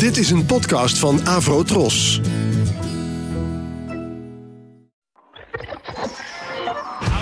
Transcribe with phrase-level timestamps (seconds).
[0.00, 2.20] Dit is een podcast van Avro Tros.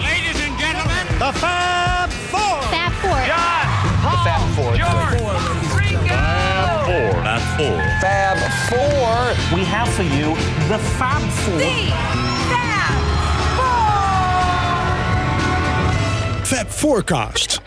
[0.01, 2.63] Ladies and gentlemen, The Fab Four.
[2.63, 3.27] Fab Four.
[3.27, 3.69] John,
[4.03, 4.75] Paul, Fab Four.
[4.77, 5.17] George,
[5.77, 6.15] Ringo.
[7.23, 7.83] Fab Four.
[8.01, 8.39] Fab
[8.69, 9.57] Four.
[9.59, 10.35] We have for you
[10.69, 11.61] the Fab Four.
[16.45, 17.61] Fab Forecast.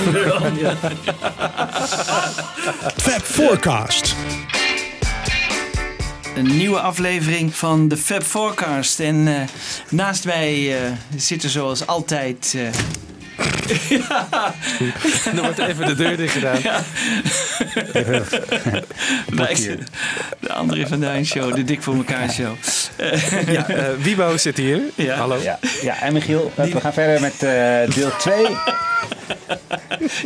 [2.96, 4.14] Fab Forecast.
[6.36, 9.00] Een nieuwe aflevering van de Fab Forecast.
[9.00, 9.34] En eh,
[9.88, 12.56] naast mij eh, zitten zoals altijd...
[12.56, 12.62] eh,
[15.34, 16.60] Dan wordt even de deur dicht gedaan.
[20.40, 22.54] de André van Duin Show, de Dik voor elkaar Show.
[23.46, 24.80] Ja, eh, Wibo zit hier.
[24.94, 25.14] Ja.
[25.16, 25.36] Hallo.
[25.42, 28.46] Ja, ja en Michiel, we gaan verder met eh, deel 2.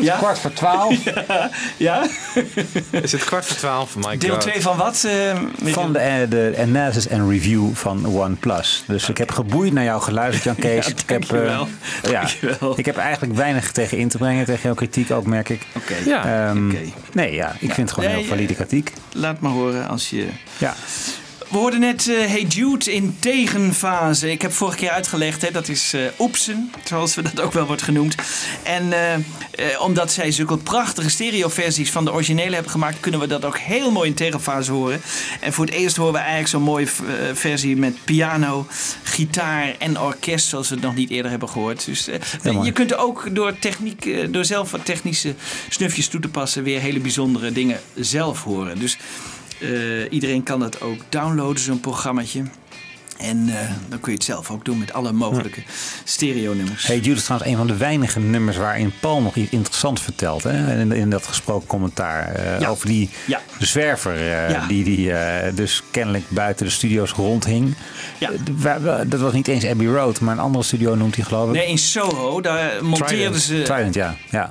[0.00, 0.17] Ja?
[0.17, 0.94] Kwart voor 12
[1.76, 2.06] Ja?
[2.91, 3.97] Is het kwart voor twaalf?
[3.97, 4.41] My Deel God.
[4.41, 5.05] 2 van wat?
[5.05, 8.85] eh, van de, eh, de analysis en review van OnePlus.
[8.87, 10.87] Dus ik heb geboeid naar jou geluisterd, Jan Kees.
[10.87, 11.69] Ja, ik, heb, dankjewel.
[12.03, 12.79] eh, ja, Dankjewel.
[12.79, 15.62] ik heb eigenlijk weinig tegen in te brengen, tegen jouw kritiek ook, merk ik.
[15.76, 16.49] Oké, Ja.
[16.49, 16.79] Ehm, Oké.
[17.12, 18.93] Nee, ja, ik vind het gewoon Nee, heel valide kritiek.
[19.12, 20.26] laat maar horen als je...
[20.59, 20.75] Ja.
[21.54, 24.30] We hoorden net eh, Hey Jude in tegenfase.
[24.30, 27.66] Ik heb vorige keer uitgelegd, hè, dat is eh oepsen, zoals we dat ook wel
[27.66, 28.14] wordt genoemd.
[28.62, 33.44] En eh, omdat zij zulke prachtige stereoversies van de originele hebben gemaakt, kunnen we dat
[33.44, 35.00] ook heel mooi in tegenfase horen.
[35.40, 36.88] En voor het eerst horen we eigenlijk zo'n mooie
[37.32, 38.66] versie met piano,
[39.02, 41.84] gitaar en orkest, zoals we het nog niet eerder hebben gehoord.
[41.84, 42.08] Dus
[42.62, 45.34] je kunt ook door, techniek, door zelf wat technische
[45.68, 48.78] snufjes toe te passen, weer hele bijzondere dingen zelf horen.
[48.78, 48.96] Dus
[49.64, 52.43] eh, iedereen kan dat ook downloaden, zo'n programmaatje.
[53.19, 55.62] En eh, dan kun je het zelf ook doen met alle mogelijke
[56.05, 56.87] stereo-nummers.
[56.87, 60.42] Hey, Jude is trouwens een van de weinige nummers waarin Paul nog iets interessants vertelt.
[60.42, 60.80] Hè?
[60.80, 62.28] In, in dat gesproken commentaar.
[62.35, 62.68] eh, Ja.
[62.68, 63.40] Over die Ja.
[63.59, 64.66] zwerver eh, Ja.
[64.66, 67.75] die, die eh, dus kennelijk buiten de studio's rondhing.
[69.06, 71.54] Dat was niet eens Abbey Road, maar een andere studio noemt hij geloof ik.
[71.54, 73.62] Nee, in Soho, daar monteerden ze...
[73.62, 74.16] Trident, ja.
[74.30, 74.50] ja.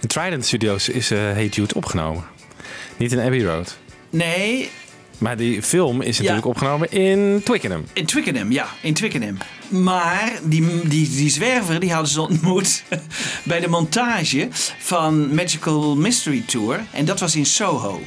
[0.00, 2.24] In Trident Studios is eh Hey Jude opgenomen.
[2.96, 3.78] Niet in Abbey Road.
[4.10, 4.70] Nee,
[5.18, 6.50] Maar die film is natuurlijk Ja.
[6.50, 7.84] opgenomen in Twickenham.
[7.92, 9.36] in Twickenham, ja, in Twickenham.
[9.68, 12.82] Maar die, die, die zwerver die hadden ze ontmoet
[13.44, 14.48] bij de montage
[14.78, 16.80] van Magical Mystery Tour.
[16.92, 18.00] En dat was in Soho.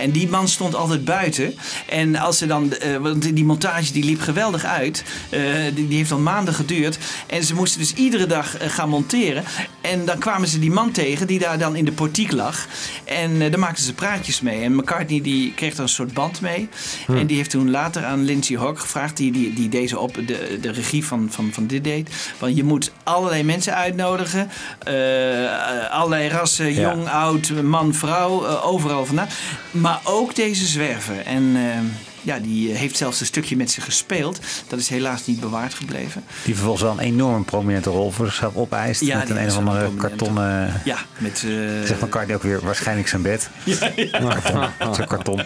[0.00, 1.54] En die man stond altijd buiten.
[1.88, 5.04] En als ze dan, eh, want die montage die liep geweldig uit.
[5.30, 5.40] Eh,
[5.74, 6.98] die, die heeft al maanden geduurd.
[7.26, 9.44] En ze moesten dus iedere dag eh, gaan monteren.
[9.80, 12.66] En dan kwamen ze die man tegen die daar dan in de portiek lag.
[13.04, 14.62] En daar maakten ze praatjes mee.
[14.62, 16.68] En McCartney die kreeg er een soort band mee.
[17.08, 20.58] En die heeft toen later aan Lindsay Hawk gevraagd, die, die, die deze op de,
[20.60, 22.08] de regie van, van, van dit deed.
[22.38, 24.50] Van je moet allerlei mensen uitnodigen.
[24.78, 26.80] eh, allerlei rassen, Ja.
[26.80, 29.28] jong, oud, man, vrouw, overal vandaan.
[29.70, 31.18] Maar ook deze zwerver.
[31.20, 31.78] En eh,
[32.22, 34.38] ja, die heeft zelfs een stukje met ze gespeeld.
[34.68, 36.24] Dat is helaas niet bewaard gebleven.
[36.44, 39.00] Die vervolgens wel een enorm prominente rol voor zichzelf opeist.
[39.00, 40.80] Ja, met een, een of andere kartonnen...
[40.84, 41.44] Ja, met...
[41.46, 41.50] eh,
[41.86, 43.50] Zegt McCartney ook weer waarschijnlijk zijn bed.
[44.10, 44.94] Karton.
[44.94, 45.42] Zo'n karton.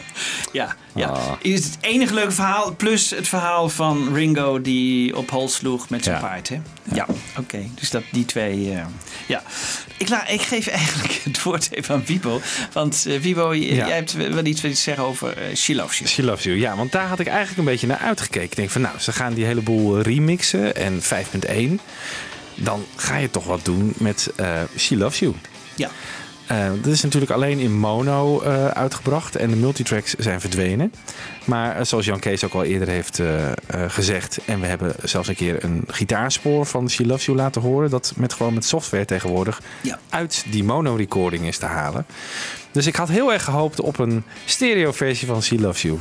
[0.53, 1.15] Ja, ja.
[1.41, 2.75] Is het enige leuke verhaal.
[2.77, 6.23] Plus het verhaal van Ringo die op hol sloeg met zijn Ja.
[6.23, 6.49] paard.
[6.49, 6.61] Hè?
[6.93, 7.07] Ja,
[7.39, 7.59] oké.
[7.75, 8.73] Dus dat, die twee.
[8.73, 8.85] eh,
[9.27, 9.43] ja.
[9.97, 12.41] Ik, la, ik geef eigenlijk het woord even aan Wibo.
[12.73, 13.87] Want eh Wibo, Ja.
[13.87, 16.11] jij hebt wel iets te zeggen over uh, She Loves You.
[16.11, 16.59] She Loves You.
[16.59, 18.43] Ja, want daar had ik eigenlijk een beetje naar uitgekeken.
[18.51, 21.81] Ik denk van nou, ze gaan die hele boel remixen en 5.1.
[22.55, 25.35] Dan ga je toch wat doen met eh, She Loves You.
[25.75, 25.91] Ja.
[26.47, 30.93] Eh, dat is natuurlijk alleen in mono eh, uitgebracht en de multitracks zijn verdwenen.
[31.45, 33.23] Maar eh, zoals Jan Kees ook al eerder heeft
[33.89, 37.91] gezegd, en we hebben zelfs een keer een gitaarspoor van She Loves You laten horen,
[37.91, 39.99] dat met gewoon met software tegenwoordig Ja.
[40.09, 42.07] uit die mono-recording is te halen.
[42.71, 45.99] Dus ik had heel erg gehoopt op een stereo-versie van She Loves You.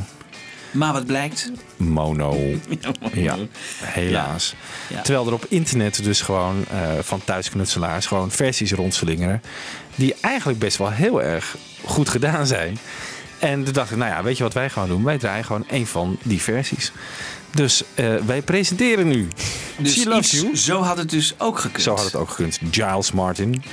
[0.74, 1.51] Maar wat blijkt?
[1.77, 2.38] Mono.
[3.13, 3.38] Ja,
[3.84, 4.56] helaas.
[4.89, 5.01] Ja.
[5.01, 9.42] Terwijl er op internet dus gewoon eh, van thuisknutselaars gewoon versies rondslingeren.
[9.96, 12.77] Die eigenlijk best wel heel erg goed gedaan zijn.
[13.39, 15.03] En toen dacht ik, nou ja, weet je wat wij gewoon doen?
[15.03, 16.92] Wij draaien gewoon een van die versies.
[17.51, 19.27] Dus eh, wij presenteren nu
[19.77, 20.58] Dus She Loves iets- You.
[20.58, 21.84] zo had het dus ook gekund.
[21.84, 22.60] Zo had het ook gekund.
[22.72, 23.63] Giles Martin.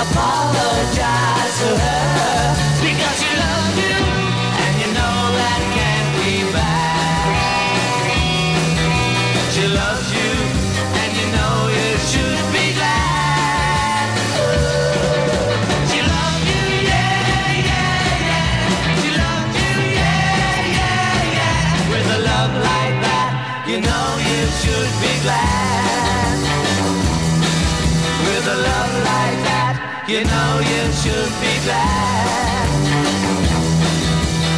[0.00, 1.29] Apologize
[31.02, 32.68] should be glad.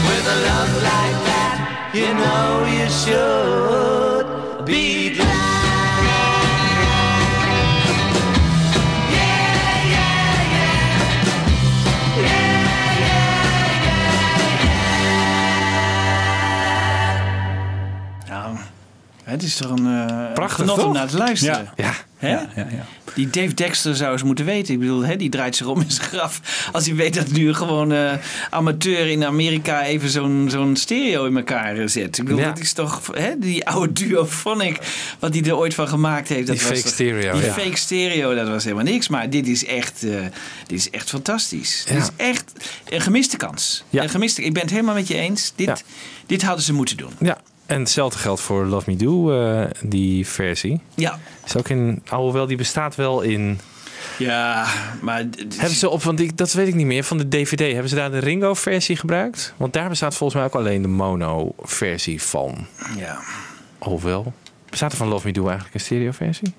[0.08, 1.56] With a love like that,
[1.94, 4.26] you know you should
[4.64, 5.30] be glad.
[9.10, 9.44] Yeah,
[9.92, 10.02] yeah, yeah.
[12.16, 12.62] Yeah,
[18.24, 18.56] yeah, Nou,
[19.24, 21.70] het is toch een uh, Prachtig, genot om naar te luisteren.
[21.76, 21.90] Ja, Hè?
[22.30, 22.86] Ja, ja, ja.
[23.14, 24.74] Die Dave Dexter zou eens moeten weten.
[24.74, 26.40] Ik bedoel, hè, die draait zich om in zijn graf.
[26.72, 28.12] Als hij weet dat nu gewoon eh,
[28.50, 32.18] amateur in Amerika even zo'n zo'n stereo in elkaar zet.
[32.18, 34.78] Ik bedoel, dat is toch hè, die oude duophonic
[35.18, 36.46] wat hij er ooit van gemaakt heeft.
[36.46, 39.08] Dat Die was fake toch- stereo, Die fake stereo, dat was helemaal niks.
[39.08, 40.10] Maar dit is echt, eh,
[40.66, 41.84] dit is echt fantastisch.
[41.88, 42.52] Dit is echt
[42.88, 43.84] een gemiste kans.
[44.02, 45.52] Een gemiste, ik ben het helemaal met je eens.
[45.56, 45.84] Dit,
[46.26, 47.12] dit hadden ze moeten doen.
[47.20, 47.38] ja.
[47.66, 50.80] En hetzelfde geldt voor Love Me Do, eh, die versie.
[50.94, 53.58] Ja, Is ook in, alhoewel die bestaat wel in.
[54.18, 54.66] ja
[55.00, 55.18] maar...
[55.56, 57.94] Hebben ze op, want die, dat weet ik niet meer, van de DVD, hebben ze
[57.94, 59.54] daar de Ringo-versie gebruikt?
[59.56, 62.66] Want daar bestaat volgens mij ook alleen de mono-versie van.
[62.96, 63.20] Ja.
[63.78, 64.32] Alhoewel.
[64.70, 66.52] Bestaat er van Love Me Do eigenlijk een stereo-versie?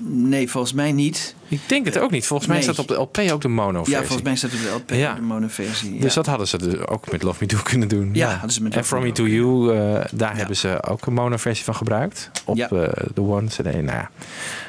[0.00, 1.34] Nee, volgens mij niet.
[1.48, 2.26] Ik denk het ook niet.
[2.26, 3.94] Volgens mij staat op de LP ook de mono-versie.
[3.94, 5.14] Ja, volgens mij staat het op de LP, Ja.
[5.14, 5.94] de monoversie.
[5.94, 6.00] Ja.
[6.00, 8.10] Dus dat hadden ze dus ook met Love Me Do kunnen doen.
[8.12, 11.12] Ja, hadden ze met en From Me To You, eh, daar hebben ze ook een
[11.12, 12.30] mono-versie van gebruikt.
[12.44, 12.68] Op eh,
[13.14, 13.62] de One CD.
[13.64, 14.10] Nou ja.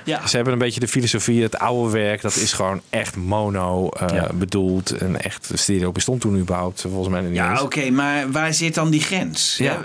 [0.06, 0.28] ja.
[0.28, 4.30] Ze hebben een beetje de filosofie, het oude werk, dat is gewoon echt mono eh,
[4.34, 4.92] bedoeld.
[4.92, 8.90] En echt, stereo bestond toen überhaupt, volgens mij niet Ja, oké, maar waar zit dan
[8.90, 9.58] die grens?
[9.58, 9.80] Ja.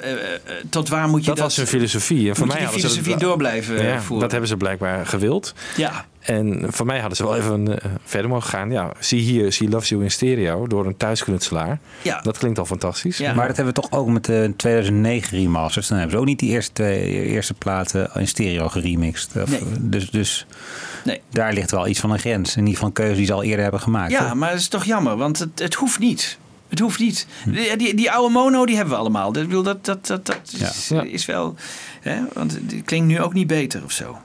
[0.71, 1.45] Tot waar moet je Dat dat...
[1.45, 2.29] was hun filosofie.
[2.29, 4.21] En voor mij die filosofie dat, door blijven voeren?
[4.21, 5.55] dat hebben ze blijkbaar gewild.
[5.77, 8.71] Ja, En van mij hadden ze wel even eh, verder mogen gaan.
[8.71, 11.79] Ja, zie hier, She Loves You in stereo door een thuisknutselaar.
[12.03, 12.21] ja.
[12.21, 13.19] Dat klinkt al fantastisch.
[13.19, 13.35] Ja.
[13.35, 15.89] Maar dat hebben we toch ook met de 2009 remasters.
[15.89, 19.43] Dan hebben ze ook niet die eerste, twee, eerste platen in stereo geremixed.
[19.43, 19.61] Of- Nee.
[19.81, 20.47] Dus, dus
[21.05, 21.21] Nee.
[21.31, 22.51] daar ligt wel iets van een grens.
[22.53, 24.11] In ieder geval een keuze die ze al eerder hebben gemaakt.
[24.13, 24.35] ja, toch?
[24.35, 26.39] maar dat is toch jammer, want het, het hoeft niet.
[26.69, 27.27] Het hoeft niet.
[27.45, 27.51] Hm.
[27.53, 29.33] Die, die, die oude mono, die hebben we allemaal.
[29.33, 31.03] Dat, ik bedoel, dat, dat, dat, dat is, Ja.
[31.03, 31.55] is wel...
[32.01, 34.19] Hè, want het klinkt nu ook niet beter of zo.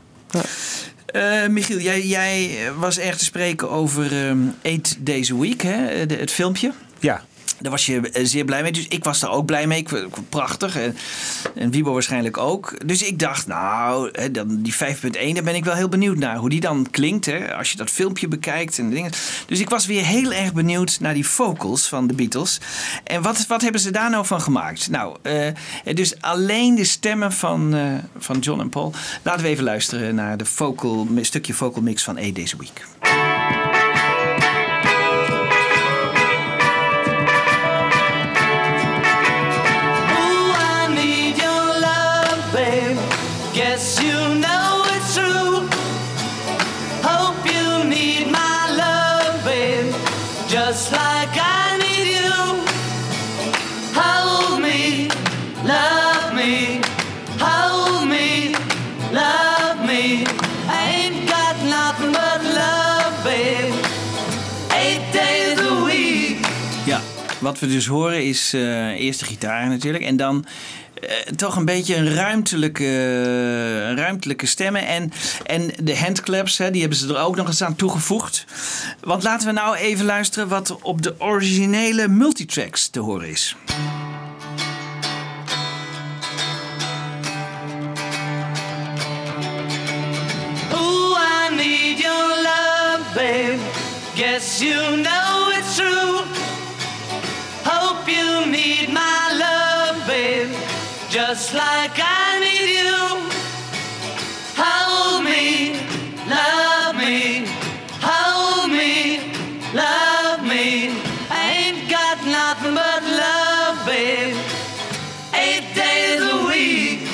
[1.12, 6.06] Eh, Michiel, jij, jij was erg te spreken over ehm Eight Days Week, hè?
[6.06, 6.72] De- het filmpje.
[7.00, 7.24] ja.
[7.60, 8.72] Daar was je eh, zeer blij mee.
[8.72, 9.80] Dus ik was daar ook blij mee.
[9.80, 9.90] Ik,
[10.30, 10.78] prachtig.
[10.78, 10.98] En,
[11.56, 12.88] en Wiebo waarschijnlijk ook.
[12.88, 14.80] Dus ik dacht, nou, dan die 5.1,
[15.34, 16.36] daar ben ik wel heel benieuwd naar.
[16.36, 19.12] Hoe die dan klinkt, hè, als je dat filmpje bekijkt en dingen.
[19.46, 22.60] Dus ik was weer heel erg benieuwd naar die vocals van de Beatles.
[23.04, 24.90] En wat, wat hebben ze daar nou van gemaakt?
[24.90, 25.54] Nou, eh,
[25.94, 28.94] dus alleen de stemmen van, eh, van John en Paul.
[29.24, 33.39] Laten we even luisteren naar de vocal, stukje vocal mix van A Days a Week.
[67.50, 70.04] Wat we dus horen is eh eerst de gitaar natuurlijk.
[70.04, 70.46] En dan
[71.02, 74.86] eh, toch een beetje een ruimtelijke, ruimtelijke stemmen.
[74.88, 75.12] En,
[75.46, 78.46] en de handclaps, hè, die hebben ze er ook nog eens aan toegevoegd.
[79.00, 83.56] Want laten we nou even luisteren wat op de originele multitracks te horen is.
[90.74, 93.60] Ooh, I need your love, babe.
[94.16, 95.29] Guess you know
[101.10, 103.30] just like I need you.
[104.58, 105.74] Hold me,
[106.30, 107.48] love me,
[108.00, 109.34] hold me,
[109.74, 110.94] love me.
[111.32, 114.38] I ain't got nothing but love, babe.
[115.34, 117.10] Eight days a week.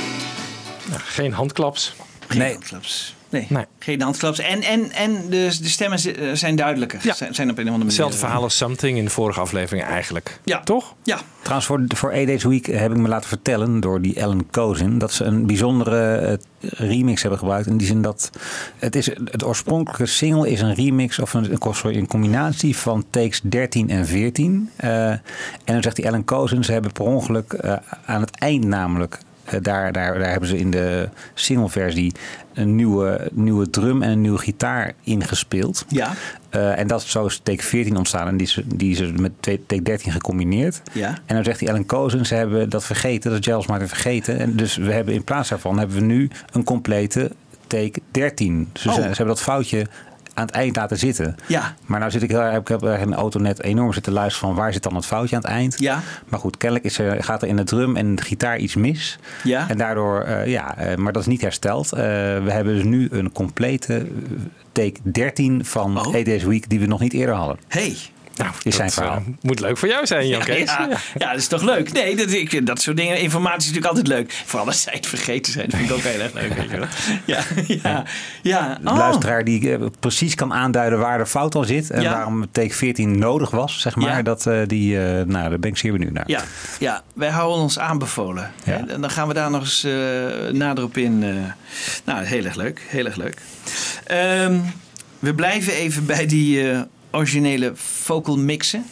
[0.89, 1.93] Nou, geen handklaps.
[2.27, 2.51] Geen nee.
[2.51, 3.14] handklaps.
[3.35, 3.65] Nee, Nee.
[3.79, 4.39] geen handklaps.
[4.39, 6.99] En, en, en de, de stemmen eh, zijn duidelijker.
[7.03, 7.13] Ja.
[7.13, 7.85] Zijn, zijn op een of andere manier.
[7.87, 10.39] Hetzelfde verhaal als Something in de vorige aflevering eigenlijk.
[10.43, 10.59] Ja.
[10.59, 10.93] Toch?
[11.03, 14.49] Ja, Trouwens, voor, voor A Days Week heb ik me laten vertellen door die Ellen
[14.49, 17.67] Kozin dat ze een bijzondere eh, remix hebben gebruikt.
[17.67, 18.29] In die zin dat
[18.77, 23.05] het, is, het oorspronkelijke single is een remix of een, een, sorry, een combinatie van
[23.09, 24.69] takes 13 en 14.
[24.75, 25.21] Eh, en
[25.65, 29.19] dan zegt die Ellen Kozin, ze hebben per ongeluk eh, aan het eind namelijk.
[29.45, 32.13] Eh, daar, daar, daar hebben ze in de singleversie
[32.53, 35.85] een nieuwe, nieuwe drum en een nieuwe gitaar ingespeeld.
[35.87, 36.13] ja,
[36.49, 38.27] Eh, en dat is zo is take 14 ontstaan.
[38.27, 40.81] En die is, die is met take 13 gecombineerd.
[40.91, 41.07] Ja.
[41.25, 43.31] En dan zegt die Ellen Kozen, ze hebben dat vergeten.
[43.31, 44.39] Dat Giles Martin vergeten.
[44.39, 47.31] En dus we hebben in plaats daarvan hebben we nu een complete
[47.67, 48.69] take 13.
[48.71, 48.95] Dus ze, Oh.
[48.95, 49.85] ze hebben dat foutje
[50.35, 51.35] aan het eind laten zitten.
[51.47, 51.75] Ja.
[51.85, 54.47] Maar nou zit ik heel erg, ik heb in de auto net enorm zitten luisteren
[54.47, 55.79] van waar zit dan het foutje aan het eind.
[55.79, 56.01] Ja.
[56.27, 59.19] Maar goed, kennelijk is er, gaat er in de drum en de gitaar iets mis.
[59.43, 59.69] Ja.
[59.69, 61.93] En daardoor, eh, ja, eh, maar dat is niet hersteld.
[61.93, 61.99] Eh,
[62.43, 64.07] we hebben dus nu een complete
[64.71, 66.15] take 13 van Oh.
[66.15, 67.57] A Days Week die we nog niet eerder hadden.
[67.67, 67.97] hey.
[68.35, 69.15] Nou, Is zijn verhaal.
[69.15, 71.91] eh, moet leuk voor jou zijn, Jan Ja, ja, ja, dat is toch leuk?
[71.91, 74.41] Nee, dat, ik, dat soort dingen, informatie is natuurlijk altijd leuk.
[74.45, 76.53] Vooral als zij het vergeten zijn, dat vind ik ook heel erg leuk.
[76.53, 76.87] Weet je wel.
[77.25, 78.03] Ja, ja,
[78.41, 78.77] ja.
[78.81, 78.97] De Oh.
[78.97, 81.89] luisteraar die eh, precies kan aanduiden waar de fout al zit.
[81.91, 84.23] En waarom take 14 nodig was, zeg maar.
[84.23, 86.23] Dat, eh, die, nou, daar ben ik zeer benieuwd naar.
[86.27, 86.41] Ja,
[86.79, 88.51] ja, wij houden ons aanbevolen.
[88.63, 88.75] Hè?
[88.75, 89.87] En dan gaan we daar nog eens
[90.51, 91.19] nader op in.
[92.05, 92.81] nou, heel erg leuk.
[92.87, 93.41] Heel erg leuk.
[94.03, 94.59] Ehm,
[95.19, 96.63] we blijven even bij die
[97.15, 98.85] originele vocal mixen.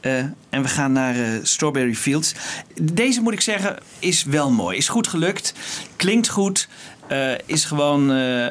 [0.00, 0.18] Eh,
[0.50, 2.34] en we gaan naar eh, Strawberry Fields.
[2.82, 4.76] Deze moet ik zeggen is wel mooi.
[4.76, 5.54] Is goed gelukt.
[5.96, 6.68] Klinkt goed.
[7.08, 8.46] Eh, is gewoon eh,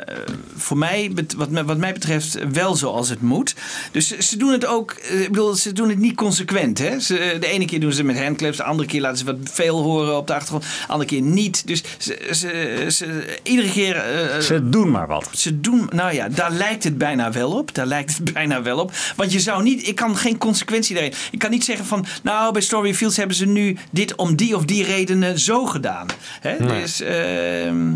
[0.56, 3.56] voor mij, wat, wat mij betreft, wel zoals het moet.
[3.91, 6.78] Dus ze- ze doen het ook, eh, ik bedoel, ze doen het niet consequent.
[6.78, 7.00] Hè?
[7.00, 9.36] Ze, de ene keer doen ze het met handclaps, de andere keer laten ze wat
[9.44, 11.68] veel horen op de achtergrond, de andere keer niet.
[11.68, 14.04] Dus ze, ze, ze- iedere keer.
[14.41, 15.30] Ze doen maar wat.
[15.34, 17.74] ze doen, nou ja, daar lijkt het bijna wel op.
[17.74, 18.91] Daar lijkt het bijna wel op.
[19.15, 21.13] Want je zou niet, ik kan geen consequentie daarin.
[21.32, 24.56] Ik kan niet zeggen van, nou, bij Story Fields hebben ze nu dit om die
[24.56, 26.08] of die redenen zo gedaan.
[26.41, 26.56] Hè?
[26.68, 27.94] Dus ehm,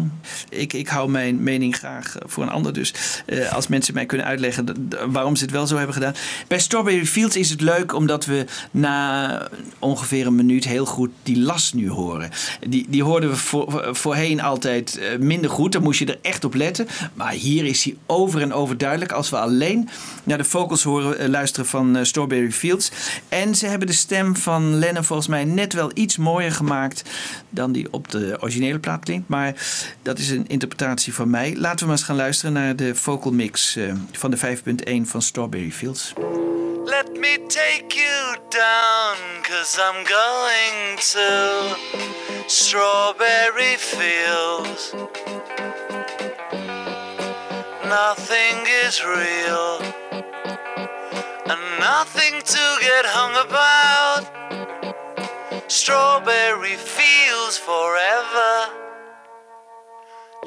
[0.49, 2.73] ik, ik hou mijn mening graag voor een ander.
[2.73, 2.93] Dus
[3.25, 6.13] eh, als mensen mij kunnen uitleggen waarom ze het wel zo hebben gedaan.
[6.47, 9.47] Bij Strawberry Fields is het leuk omdat we na
[9.79, 12.29] ongeveer een minuut heel goed die las nu horen.
[12.67, 15.71] Die, die hoorden we voor, voorheen altijd eh, minder goed.
[15.71, 16.87] Daar moest je er echt op letten.
[17.13, 19.11] Maar hier is hij over en over duidelijk.
[19.11, 19.89] Als we alleen
[20.23, 22.91] naar de vocals horen, eh, luisteren van eh, Strawberry Fields.
[23.29, 27.03] En ze hebben de stem van Lennon volgens mij net wel iets mooier gemaakt
[27.49, 29.27] dan die op de originele plaat klinkt.
[29.27, 29.55] Maar
[30.01, 31.55] dat is een interpretatie van mij.
[31.55, 35.21] Laten we maar eens gaan luisteren naar de vocal mix eh, van de 5.1 van
[35.21, 36.13] Strawberry Fields.
[36.85, 41.75] Let me take you down, cause I'm going to
[42.47, 44.93] Strawberry Fields.
[47.83, 49.79] Nothing is real,
[51.47, 54.29] and nothing to get hung about.
[55.67, 58.88] Strawberry Fields forever.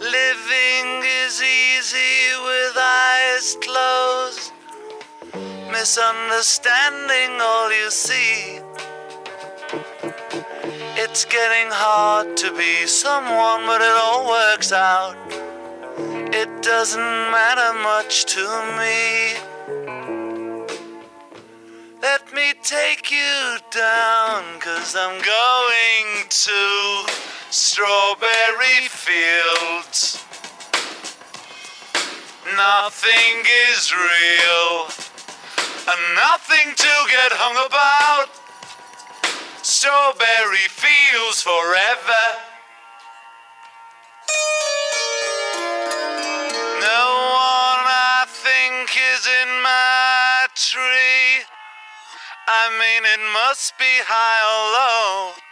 [0.03, 4.51] Living is easy with eyes closed
[5.71, 8.59] misunderstanding all you see.
[10.99, 15.15] It's getting hard to be someone, but it all works out.
[16.35, 18.45] It doesn't matter much to
[18.81, 19.39] me.
[22.03, 30.25] Let me take you down, cause I'm going to Strawberry Fields.
[32.57, 34.89] Nothing is real
[35.85, 38.33] and nothing to get hung about.
[39.61, 42.25] Strawberry fields forever.
[46.81, 47.05] No
[47.37, 51.45] one I think is in my tree.
[52.49, 55.52] I mean, it must be high or low.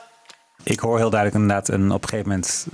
[0.63, 2.67] Ik hoor heel duidelijk inderdaad een, op een gegeven moment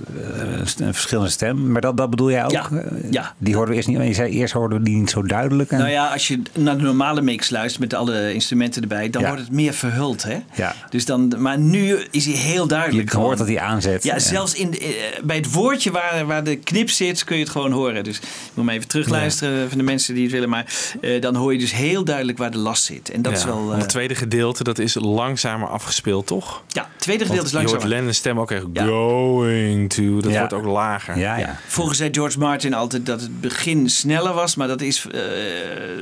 [0.78, 1.70] eh, een verschillende stem.
[1.72, 2.50] Maar dat, dat bedoel jij ook?
[2.50, 3.34] Ja, Eh, ja.
[3.38, 4.06] Die hoorden we eerst niet.
[4.06, 5.70] Je zei eerst hoorden we die niet zo duidelijk.
[5.70, 9.22] En, Nou ja, als je naar de normale mix luistert met alle instrumenten erbij, dan
[9.22, 9.28] Ja.
[9.28, 10.22] wordt het meer verhuld.
[10.22, 10.38] Hè?
[10.54, 10.74] Ja.
[10.90, 13.12] Dus dan, maar nu is hij heel duidelijk.
[13.12, 14.02] je hoort dat hij aanzet.
[14.04, 14.88] Ja, zelfs in eh,
[15.24, 18.04] bij het woordje waar, waar de knip zit, kun je het gewoon horen.
[18.04, 18.24] Dus ik
[18.54, 20.48] moet maar even terugluisteren van de mensen die het willen.
[20.48, 20.66] Maar
[21.00, 23.10] eh, dan hoor je dus heel duidelijk waar de last zit.
[23.10, 23.70] En dat is wel.
[23.70, 26.62] het tweede gedeelte, dat is langzamer afgespeeld, toch?
[26.68, 27.96] ja, het tweede Want gedeelte is je langzamer.
[27.96, 28.84] Lennon's stem ook echt Ja.
[28.84, 30.20] going to.
[30.20, 30.38] Dat Ja.
[30.38, 31.18] wordt ook lager.
[31.18, 31.46] Ja, ja.
[31.46, 31.56] Ja.
[31.66, 35.20] Vroeger zei George Martin altijd dat het begin sneller was, maar dat is eh,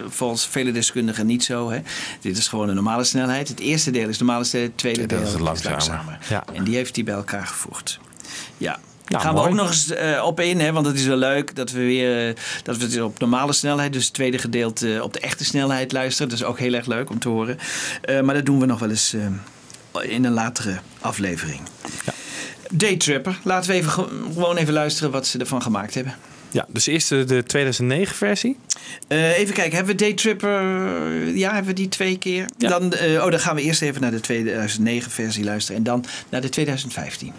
[0.09, 1.71] volgens vele deskundigen niet zo.
[1.71, 1.79] Hè.
[2.21, 3.49] Dit is gewoon een normale snelheid.
[3.49, 5.71] Het eerste deel is normale snelheid, het tweede dat deel is is langzamer.
[5.79, 6.19] langzamer.
[6.29, 6.45] Ja.
[6.53, 7.99] En die heeft hij bij elkaar gevoegd.
[8.59, 8.79] Ja.
[9.09, 11.55] Nou, Gaan we ook nog eens eh, op in, hè, want het is wel leuk
[11.57, 15.13] dat we weer dat we het op normale snelheid, dus het tweede gedeelte eh, op
[15.13, 16.29] de echte snelheid luisteren.
[16.31, 17.59] Dat is ook heel erg leuk om te horen.
[18.03, 19.27] Eh, maar dat doen we nog wel eens eh,
[20.05, 21.61] in een latere aflevering.
[22.73, 26.15] Daytripper, laten we even, ge- gewoon even luisteren wat ze ervan gemaakt hebben.
[26.51, 28.57] Ja, dus eerst de, de 2009 versie.
[29.09, 30.63] Eh, even kijken, hebben we Daytripper?
[31.35, 32.45] Ja, hebben we die twee keer?
[32.59, 32.69] Ja.
[32.69, 36.05] Dan, eh, oh, dan gaan we eerst even naar de 2009 versie luisteren en dan
[36.29, 37.33] naar de 2015.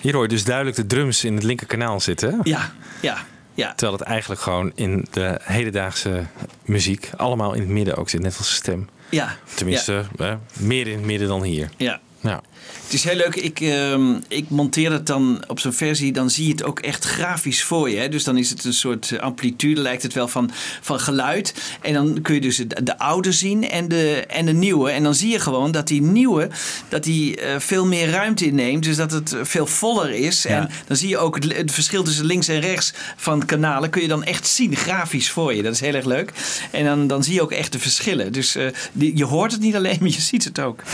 [0.00, 2.40] Hier hoor je dus duidelijk de drums in het linkerkanaal zitten.
[2.44, 3.16] ja, ja,
[3.54, 3.74] ja.
[3.74, 6.26] Terwijl het eigenlijk gewoon in de hedendaagse
[6.64, 8.20] muziek allemaal in het midden ook zit.
[8.22, 8.88] Net als de stem.
[9.10, 9.36] ja.
[9.54, 11.68] Tenminste, hè, meer in het midden dan hier.
[11.76, 12.00] Ja.
[12.20, 12.42] Ja.
[12.82, 13.34] Het is heel leuk.
[13.34, 16.12] Ik, ehm, ik monteer het dan op zo'n versie.
[16.12, 17.96] Dan zie je het ook echt grafisch voor je.
[17.96, 18.08] Hè?
[18.08, 21.54] Dus dan is het een soort eh, amplitude, lijkt het wel, van, van geluid.
[21.82, 24.90] En dan kun je dus de, de oude zien en de, en de nieuwe.
[24.90, 26.48] En dan zie je gewoon dat die nieuwe
[26.88, 28.84] dat die, eh, veel meer ruimte inneemt.
[28.84, 30.42] Dus dat het veel voller is.
[30.42, 30.48] Ja.
[30.48, 33.90] En dan zie je ook het, het verschil tussen links en rechts van kanalen.
[33.90, 35.62] Kun je dan echt zien, grafisch voor je.
[35.62, 36.32] Dat is heel erg leuk.
[36.70, 38.32] En dan, dan zie je ook echt de verschillen.
[38.32, 40.82] Dus eh, die, je hoort het niet alleen, maar je ziet het ook.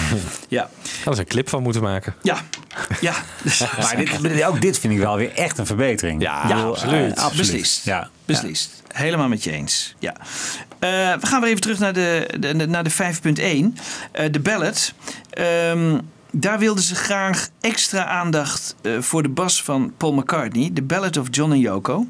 [0.48, 0.70] Ja.
[1.18, 2.14] Een clip van moeten maken.
[2.22, 2.36] Ja,
[3.00, 3.14] ja.
[3.80, 6.22] Maar dit, ook dit vind ik wel weer echt een verbetering.
[6.22, 7.16] Ja, bedoel, absoluut.
[7.18, 7.84] eh, Beslist.
[7.84, 8.08] Ja.
[8.24, 8.82] Beslist.
[8.92, 9.94] Helemaal met je eens.
[9.98, 10.12] Ja.
[10.78, 10.88] Eh,
[11.20, 13.80] we gaan weer even terug naar de, de, de- naar de 5.1.
[14.12, 14.92] Eh, de ballad.
[15.30, 15.98] Ehm,
[16.32, 20.70] daar wilden ze graag extra aandacht eh, voor de bas van Paul McCartney.
[20.74, 22.06] The Ballad of John en Yoko.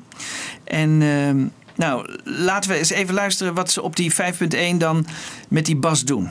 [0.65, 1.45] En ehm,
[1.77, 5.07] nou, laten we eens even luisteren wat ze op die 5.1 dan
[5.49, 6.31] met die bas doen.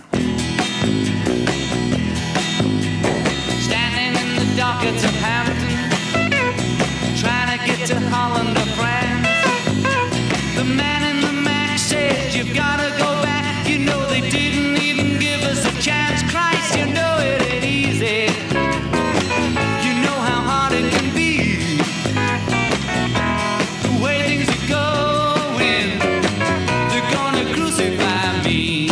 [4.85, 5.89] In the dockets of Hampton,
[7.17, 9.27] trying to get to Holland or France.
[10.55, 13.67] The man in the Mac says you've gotta go back.
[13.67, 16.21] You know they didn't even give us a chance.
[16.31, 18.29] Christ, you know it ain't easy.
[19.85, 21.57] You know how hard it can be.
[23.81, 25.99] The way things are going,
[26.89, 28.89] they're gonna crucify me.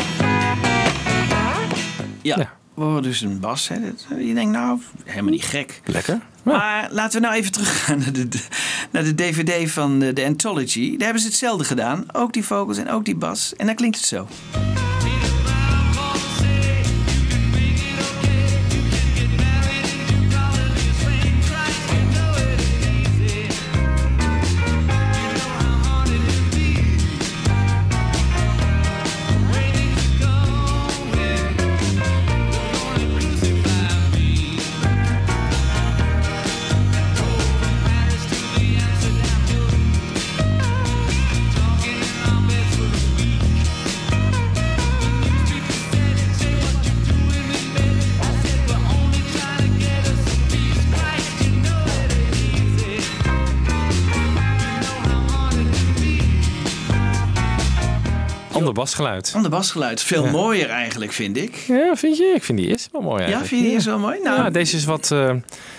[2.23, 2.37] Ja.
[2.37, 2.62] Ja.
[2.73, 3.67] We horen dus een bas.
[3.67, 3.75] Hè.
[4.15, 5.81] Je denkt nou, helemaal niet gek.
[5.85, 6.19] Lekker.
[6.43, 8.27] Maar laten we nou even teruggaan naar de,
[8.91, 10.89] naar de DVD van de, de Anthology.
[10.89, 12.05] Daar hebben ze hetzelfde gedaan.
[12.11, 13.55] Ook die vocals en ook die bas.
[13.55, 14.27] En dan klinkt het zo.
[58.73, 59.31] Ander basgeluid.
[59.35, 60.01] Ander basgeluid.
[60.01, 60.31] Veel Ja.
[60.31, 61.55] mooier eigenlijk, vind ik.
[61.55, 62.31] Ja, vind je?
[62.35, 63.47] Ik vind die eerste wel mooi Ja, eigenlijk.
[63.47, 64.19] vind je die eerst wel mooi?
[64.23, 65.11] Nou, Ja, deze is wat...
[65.11, 65.33] eh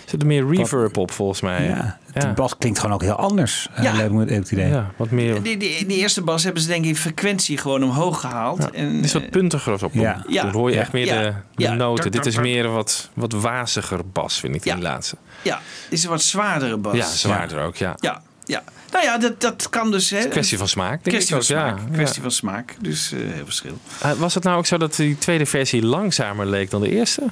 [0.05, 1.65] zit er meer reverb op volgens mij.
[1.67, 2.33] Ja, de Ja.
[2.33, 3.69] bas klinkt gewoon ook heel anders.
[3.77, 3.83] Ja.
[3.83, 3.95] Ja.
[3.95, 4.69] heb ik het idee.
[4.69, 5.43] Ja, wat meer...
[5.43, 8.63] die, die, die eerste bas hebben ze denk ik in frequentie gewoon omhoog gehaald.
[8.63, 9.93] Ja, en, het is wat eh, puntiger op.
[9.95, 10.25] Ja.
[10.29, 10.43] Ja.
[10.43, 10.81] Dan hoor je Ja.
[10.81, 11.21] echt meer Ja.
[11.23, 11.75] de, de Ja.
[11.75, 12.13] noten.
[12.13, 14.75] Dit is meer wat, wat waziger bas, vind ik, Ja.
[14.75, 15.17] die laatste.
[15.43, 16.97] ja, dit is een wat zwaardere bas.
[16.97, 17.95] Ja, zwaarder ook, ja.
[18.01, 18.63] Ja, ja.
[18.93, 20.11] Nou ja, dat, dat kan dus.
[20.11, 20.29] Hè.
[20.29, 21.79] Kwestie van smaak, denk Kwestie ik van smaak.
[21.79, 22.23] Ja, Kwestie ja.
[22.23, 22.77] van smaak.
[22.81, 23.79] Dus eh, heel verschil.
[24.01, 27.23] Eh, Was het nou ook zo dat die tweede versie langzamer leek dan de eerste?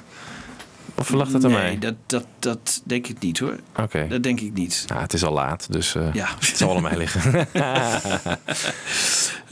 [0.95, 1.79] Of lag dat aan nee, mij?
[1.79, 3.57] dat, dat, dat denk ik niet hoor.
[3.77, 4.07] Oké.
[4.09, 4.85] Dat denk ik niet.
[4.87, 6.29] Ja, het is al laat, dus eh, Ja.
[6.39, 7.49] het zal wel aan mij liggen.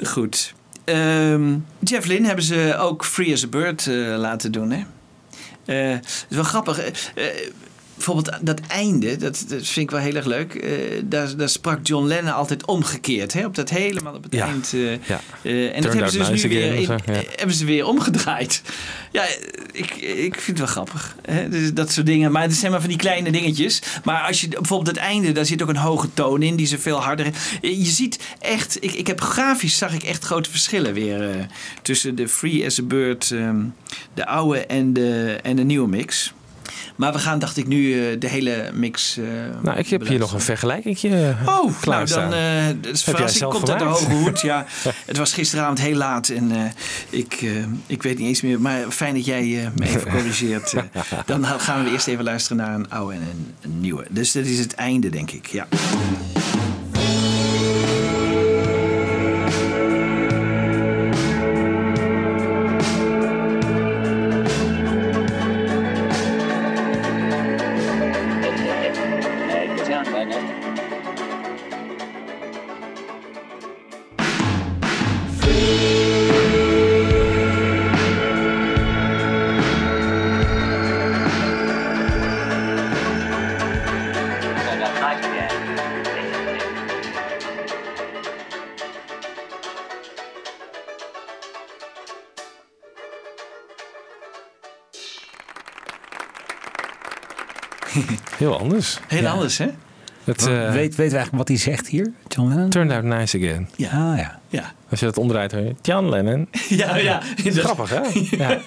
[0.13, 0.55] Goed.
[0.85, 4.71] Ehm, Jeff Lynne hebben ze ook Free as a Bird laten doen.
[4.71, 4.85] Hè?
[5.75, 6.81] Het is wel grappig.
[8.05, 10.55] Bijvoorbeeld dat einde, dat, dat vind ik wel heel erg leuk.
[10.55, 10.71] Eh,
[11.05, 13.33] daar, daar sprak John Lennon altijd omgekeerd.
[13.33, 13.45] Hè?
[13.47, 14.47] Op dat helemaal op het Ja.
[14.47, 14.73] eind.
[14.75, 15.21] eh, ja.
[15.43, 17.21] eh, en dat hebben ze dus nice nu weer, again in- of zo, ja.
[17.37, 18.63] hebben ze weer omgedraaid.
[19.13, 19.25] Ja,
[19.73, 21.17] ik, ik vind het wel grappig.
[21.23, 21.49] Hè?
[21.49, 22.33] Dus dat soort dingen.
[22.33, 23.83] Maar het zijn maar van die kleine dingetjes.
[24.05, 26.57] Maar als je bijvoorbeeld het einde, daar zit ook een hoge toon in.
[26.57, 27.27] Die ze veel harder...
[27.61, 28.77] Je ziet echt...
[28.81, 31.47] Ik, ik heb grafisch zag ik echt grote verschillen weer.
[31.83, 33.61] tussen de Free as a Bird, ehm,
[34.15, 36.33] de oude en de, en de nieuwe mix.
[37.01, 39.17] Maar we gaan, dacht ik, nu eh, de hele mix.
[39.17, 39.25] eh,
[39.63, 43.71] Nou, ik heb hier nog een vergelijkingje Oh, nou dan uh, jij verrassing zelf komt
[43.71, 44.41] uit de hoge hoed.
[44.41, 44.67] Ja,
[45.07, 46.61] het was gisteravond heel laat en eh,
[47.11, 47.51] ik, eh,
[47.87, 48.61] ik weet niet eens meer.
[48.61, 50.73] Maar fijn dat jij eh, me even corrigeert.
[50.73, 50.83] eh.
[51.27, 54.07] dan gaan we eerst even luisteren naar een oude en een, een nieuwe.
[54.11, 55.47] Dus dat is het einde, denk ik.
[55.47, 55.67] Ja.
[98.61, 98.99] Anders.
[99.09, 99.31] Heel Ja.
[99.31, 99.67] anders, hè?
[100.25, 102.69] Het eh, Weet, weten we eigenlijk wat hij zegt hier, John Lennon?
[102.71, 103.69] turned out nice again.
[103.77, 104.39] Ja, ja.
[104.49, 106.49] Ja, Als je dat omdraait, hoor je John Lennon.
[106.69, 107.21] ja, ja.
[107.45, 108.01] Dat- Grappig, hè?
[108.37, 108.59] Ja.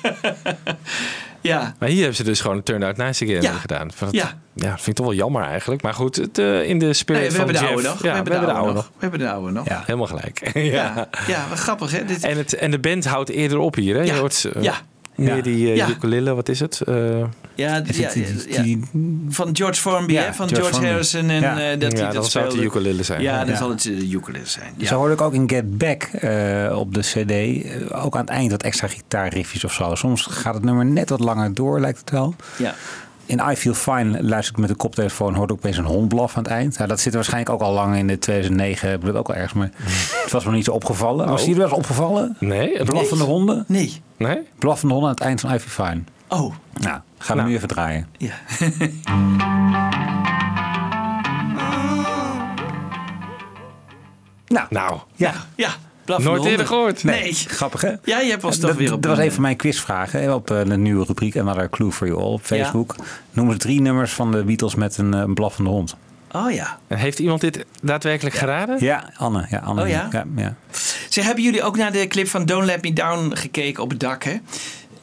[1.42, 3.52] Ja, Maar hier hebben ze dus gewoon een turned out nice again Ja.
[3.54, 3.92] gedaan.
[3.92, 4.34] Van het- Ja.
[4.54, 5.82] ja, vind ik toch wel jammer eigenlijk.
[5.82, 8.04] Maar goed, het, eh, in de spirit Nee, we van hebben de Jeff- oude nog.
[8.04, 8.86] Ja, we hebben de oude nog.
[8.86, 9.68] We hebben de oude nog.
[9.68, 9.84] Ja.
[9.86, 10.52] Helemaal gelijk.
[10.54, 11.46] Ja, ja.
[11.56, 12.06] grappig, hè?
[12.06, 14.02] Dit, En, het, en de band houdt eerder op hier, hè?
[14.02, 14.14] Ja.
[14.14, 14.74] Je hoort eh, ja,
[15.16, 15.88] meer die uh, Ja.
[15.90, 16.82] ukulele, wat is het?
[17.56, 18.80] Eh, ja, die- die-
[19.30, 20.34] Van George Formby, Ja, hè?
[20.34, 20.88] Van George George, Formby.
[20.90, 21.30] Harrison.
[21.30, 21.60] En Ja.
[21.72, 23.22] eh, dat dan dat zou het de ukulele zijn.
[23.22, 23.56] Ja, Ja.
[23.56, 24.74] zal het de ukulele zijn.
[24.78, 24.88] Ja.
[24.88, 28.30] Zo hoorde ik ook in Get Back eh, op de cd, eh, ook aan het
[28.30, 29.96] eind wat extra gitaarriffjes of zo.
[29.96, 32.36] Soms gaat het nummer net wat langer door, lijkt het wel.
[32.58, 32.76] ja.
[33.26, 36.38] In I Feel Fine luister ik met de koptelefoon, hoorde ik opeens een hond blaffen
[36.38, 36.78] aan het eind.
[36.78, 39.28] Nou, dat zit er waarschijnlijk ook al lang in de 2009, heb ik dat ook
[39.30, 39.70] al ergens, maar
[40.24, 41.28] het was me niet zo opgevallen.
[41.28, 41.48] Was Oh.
[41.48, 42.36] jullie wel eens opgevallen?
[42.40, 42.78] Nee?
[42.78, 43.64] Het Blaffende honden?
[43.68, 44.02] Nee.
[44.18, 44.40] Nee?
[44.60, 46.02] Blaffende honden aan het eind van I Feel Fine.
[46.28, 47.48] Oh, Nou, gaan we Nou.
[47.50, 48.08] nu even draaien.
[48.18, 48.34] ja.
[54.48, 55.70] Nou, Nou, ja, Ja,
[56.06, 57.04] blaffende nooit eerder gehoord.
[57.04, 57.34] Nee.
[57.34, 57.92] grappig hè?
[58.04, 60.34] Ja, je hebt ons toch Dat, weer op dat was een- een van mijn quizvragen
[60.36, 62.96] op eh, de nieuwe rubriek Another Clue for You All op Facebook.
[63.32, 65.96] Noem eens drie nummers van de Beatles met een, eh, een blaffende hond.
[66.32, 66.78] Oh ja.
[66.88, 68.78] En heeft iemand dit daadwerkelijk geraden?
[68.80, 69.46] Ja, Anne.
[69.50, 70.08] Ja, Anne Oh ja?
[70.12, 70.56] ja, ja.
[71.10, 74.00] Zeg, hebben jullie ook naar de clip van Don't Let Me Down gekeken op het
[74.00, 74.38] dak, hè?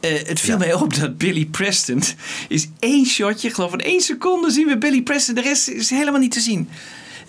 [0.01, 2.03] Eh, het viel mij op dat Billy Preston
[2.49, 5.35] is één shotje, ik geloof in één seconde zien we Billy Preston.
[5.35, 6.69] De rest is helemaal niet te zien.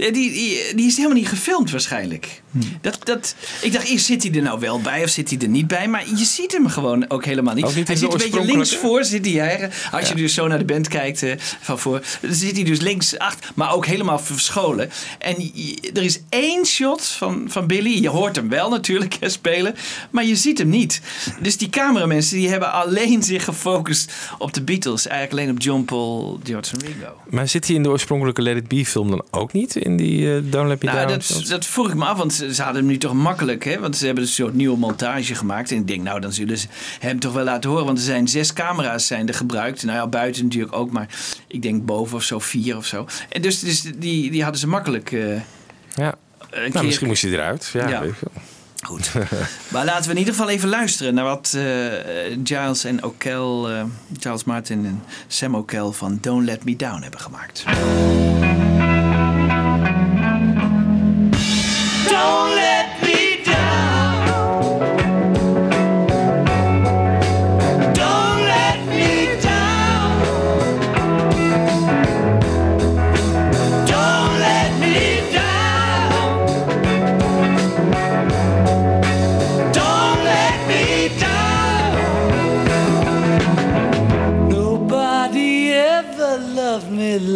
[0.02, 2.42] Die, die, die is helemaal niet gefilmd waarschijnlijk.
[2.52, 2.60] Hm.
[2.82, 5.48] Dat, dat, ik dacht eerst, zit hij er nou wel bij of zit hij er
[5.48, 5.88] niet bij?
[5.88, 7.66] Maar je ziet hem gewoon ook helemaal niet.
[7.66, 9.76] Ook niet hij zit een beetje links voor, zit hij ergens.
[9.92, 12.80] Als je dus zo naar de band kijkt eh, van voor, dan zit hij dus
[12.80, 14.90] links achter, maar ook helemaal verscholen.
[15.20, 18.02] En je- er is één shot van, van Billy.
[18.02, 19.76] Je hoort hem wel natuurlijk spelen,
[20.12, 21.02] maar je ziet hem niet.
[21.42, 25.08] Dus die cameramensen die hebben alleen zich gefocust op de Beatles.
[25.08, 27.14] Eigenlijk alleen op John Paul, George en Ringo.
[27.30, 29.76] Maar zit hij in de oorspronkelijke Let It Be film dan ook niet?
[29.76, 31.10] In die eh, Don't Let Me Nou, Down?
[31.20, 33.80] dat, dat vroeg ik me af, want ze ze hadden hem nu toch makkelijk, hè?
[33.80, 35.72] Want ze hebben dus een soort nieuwe montage gemaakt.
[35.72, 36.68] En ik denk, nou, dan zullen ze
[37.00, 37.86] hem toch wel laten horen.
[37.86, 39.84] Want er zijn zes camera's zijn er gebruikt.
[39.84, 41.08] Nou ja, buiten natuurlijk ook, maar
[41.48, 43.08] ik denk boven of zo, vier of zo.
[43.30, 45.42] En dus, dus die, die hadden ze makkelijk eh, een
[45.96, 46.16] ja.
[46.50, 46.70] keer...
[46.74, 47.70] Nou, misschien moest hij eruit.
[47.74, 48.02] Ja, Ja.
[48.02, 48.44] weet ik wel.
[48.84, 49.12] Goed.
[49.74, 51.64] maar laten we in ieder geval even luisteren naar wat eh,
[52.44, 53.84] Giles en O'Kell, eh,
[54.20, 57.64] Giles Martin en Sam O'Kell van Don't Let Me Down hebben gemaakt.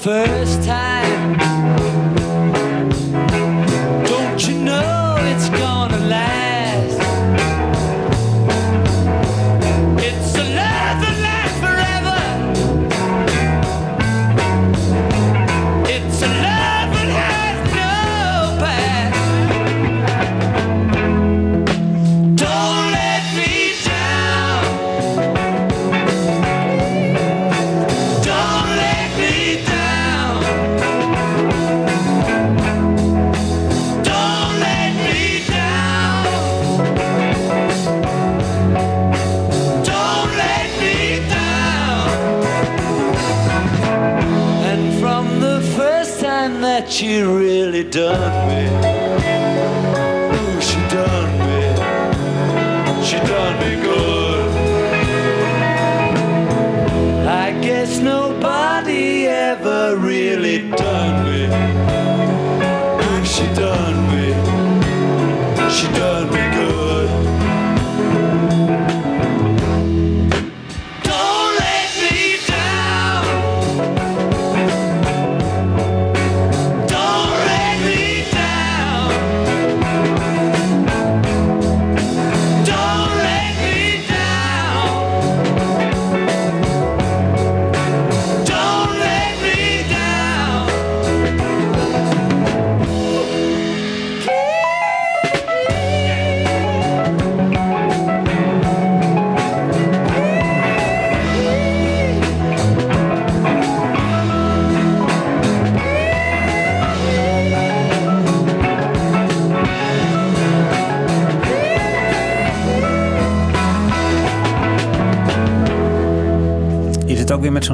[0.00, 0.79] first time.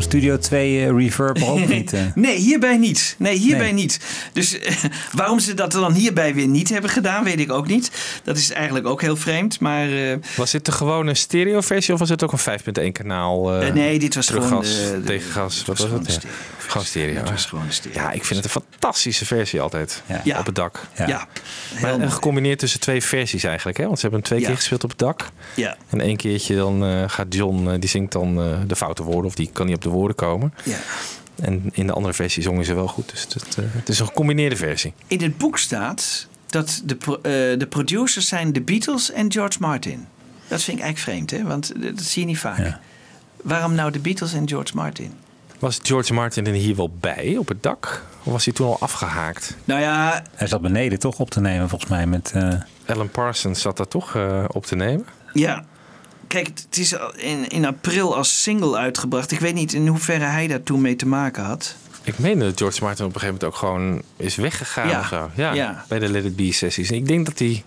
[0.07, 1.93] Studio 2 eh, reverb of niet?
[1.93, 2.01] eh?
[2.15, 3.15] Nee, hierbij niet.
[3.19, 3.83] Nee, hierbij Nee.
[3.83, 4.01] niet.
[4.33, 4.75] Dus eh,
[5.13, 7.91] waarom ze dat dan hierbij weer niet hebben gedaan, weet ik ook niet.
[8.25, 9.61] Dat is eigenlijk ook heel vreemd.
[9.61, 13.49] Maar eh, Was dit de gewone stereo-versie of was het ook een 5.1 kanaal?
[13.75, 14.49] nee, dit was gewoon...
[14.63, 15.57] teruggas, de- de- tegen gas.
[15.59, 16.25] het Wat was het?
[16.67, 17.15] Gewoon stereo.
[17.21, 17.49] Het was hè?
[17.49, 18.01] gewoon de stereo.
[18.03, 20.03] Ja, ik vind het een fantastische versie altijd.
[20.07, 20.21] Ja.
[20.25, 20.39] Ja.
[20.39, 20.87] Op het dak.
[20.97, 21.07] Ja.
[21.09, 21.29] Ja,
[21.81, 22.11] Maar, mooi.
[22.11, 23.79] gecombineerd tussen twee versies eigenlijk.
[23.79, 23.85] Hè?
[23.85, 24.47] Want ze hebben hem twee Ja.
[24.47, 25.29] keer gespeeld op het dak.
[25.55, 29.03] Ja, En één keertje dan eh, gaat John, eh, die zingt dan eh, de foute
[29.03, 29.25] woorden.
[29.25, 30.55] Of die kan niet op de woorden komen.
[30.65, 30.77] ja.
[31.43, 33.11] En in de andere versie zongen ze wel goed.
[33.11, 34.93] Dus het, eh, het is een gecombineerde versie.
[35.07, 37.23] In het boek staat dat de, pro- eh,
[37.59, 40.07] de producers zijn de Beatles en George Martin.
[40.49, 41.49] Dat vind ik eigenlijk vreemd, hè?
[41.49, 42.59] want dat zie je niet vaak.
[42.59, 42.81] Ja.
[43.43, 45.13] Waarom nou de Beatles en George Martin?
[45.59, 48.03] Was George Martin er hier wel bij op het dak?
[48.23, 49.57] Of was hij toen al afgehaakt?
[49.65, 52.31] Nou ja, Hij zat beneden toch op te nemen volgens mij met...
[52.35, 52.53] eh,
[52.87, 55.07] Alan Parsons zat dat toch eh, op te nemen?
[55.33, 55.65] ja.
[56.29, 59.31] Kijk, het is in, in april als single uitgebracht.
[59.33, 61.77] Ik weet niet in hoeverre hij daar toen mee te maken had.
[62.03, 65.07] Ik meen dat George Martin op een gegeven moment ook gewoon is weggegaan Ja, of
[65.07, 65.31] zo.
[65.35, 65.85] Ja, ja.
[65.89, 66.91] bij de Let It Be sessies.
[66.91, 67.65] En ik denk dat hij...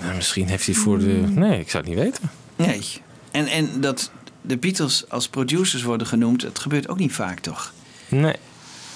[0.00, 1.22] Nou, misschien heeft hij voor de...
[1.26, 2.30] Nee, ik zou het niet weten.
[2.56, 2.86] Nee.
[3.30, 4.10] En, en dat
[4.42, 7.72] de Beatles als producers worden genoemd, dat gebeurt ook niet vaak, toch?
[8.08, 8.36] Nee.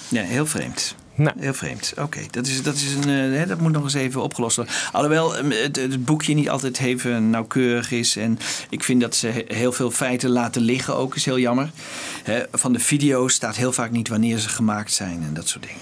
[0.09, 0.95] Nee, heel vreemd.
[1.17, 1.93] Nou, Heel vreemd.
[1.97, 4.73] Oké, dat, is, dat, is een, eh, hè, dat moet nog eens even opgelost worden.
[4.91, 8.15] Alhoewel eh, het, het boekje niet altijd even nauwkeurig is.
[8.15, 8.39] En
[8.69, 11.69] ik vind dat ze he- heel veel feiten laten liggen ook, is heel jammer.
[12.23, 15.63] Hè, van de video's staat heel vaak niet wanneer ze gemaakt zijn en dat soort
[15.63, 15.81] dingen.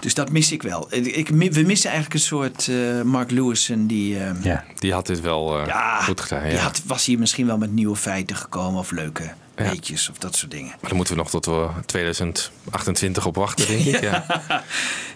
[0.00, 0.86] Dus dat mis ik wel.
[0.90, 4.18] Ik, we missen eigenlijk een soort eh, Mark Lewison die...
[4.18, 4.64] eh, ja.
[4.78, 6.42] die had dit wel eh, ja, goed gedaan.
[6.44, 6.48] Ja.
[6.48, 9.22] die had, was hier misschien wel met nieuwe feiten gekomen of leuke
[9.56, 9.70] Ja.
[9.70, 10.68] weetjes of dat soort dingen.
[10.80, 14.00] Maar dan moeten we nog tot we 2028 op wachten, denk ik.
[14.00, 14.24] Ja.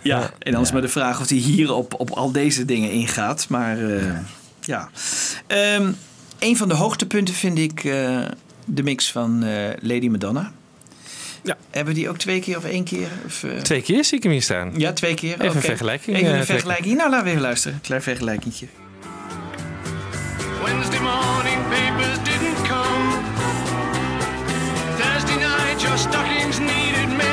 [0.03, 2.91] Ja, en dan is maar de vraag of hij hier op, op al deze dingen
[2.91, 3.49] ingaat.
[3.49, 3.79] Maar
[4.61, 4.91] ja.
[5.47, 5.93] Ehm,
[6.39, 7.83] een van de hoogtepunten vind ik
[8.65, 9.45] de mix van
[9.81, 10.53] Lady Madonna.
[11.43, 11.57] Ja.
[11.71, 13.09] Hebben die ook twee keer of één keer?
[13.43, 13.51] Eh?
[13.51, 14.73] Twee keer zie ik hem hier staan.
[14.77, 15.41] Ja, twee keer.
[15.41, 16.17] Even een vergelijking.
[16.17, 16.97] Even eh, een vergelijking.
[16.97, 17.81] Nou, laten we even luisteren.
[17.83, 18.41] klaar klein.
[20.65, 23.19] Wednesday morning papers didn't come.
[24.99, 27.30] Thursday night your stockings needed me.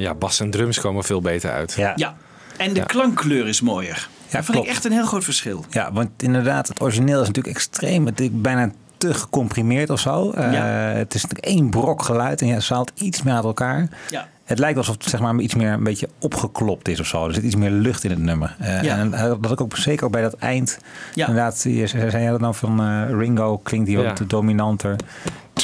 [0.00, 1.72] Ja, bas en drums komen veel beter uit.
[1.72, 1.92] Ja.
[1.96, 2.14] ja.
[2.60, 2.84] En de Ja.
[2.86, 4.08] klankkleur is mooier.
[4.30, 4.66] dat vond klopt.
[4.66, 5.64] ik echt een heel groot verschil.
[5.70, 8.06] Ja, want inderdaad, het origineel is natuurlijk extreem.
[8.06, 10.30] Het is bijna te gecomprimeerd of zo.
[10.30, 10.64] Eh, Ja.
[10.96, 13.88] Het is natuurlijk één brok geluid en je zaalt iets meer uit elkaar.
[14.10, 14.28] Ja.
[14.44, 17.26] Het lijkt alsof het zeg maar, iets meer een beetje opgeklopt is of zo.
[17.26, 18.56] Er zit iets meer lucht in het nummer.
[18.58, 18.96] Eh, Ja.
[18.98, 20.78] En dat had ik ook zeker ook bij dat eind.
[21.14, 21.26] Ja.
[21.26, 24.02] Inderdaad, zei jij dat nou van eh, Ringo klinkt die Ja.
[24.04, 24.96] wat dominanter.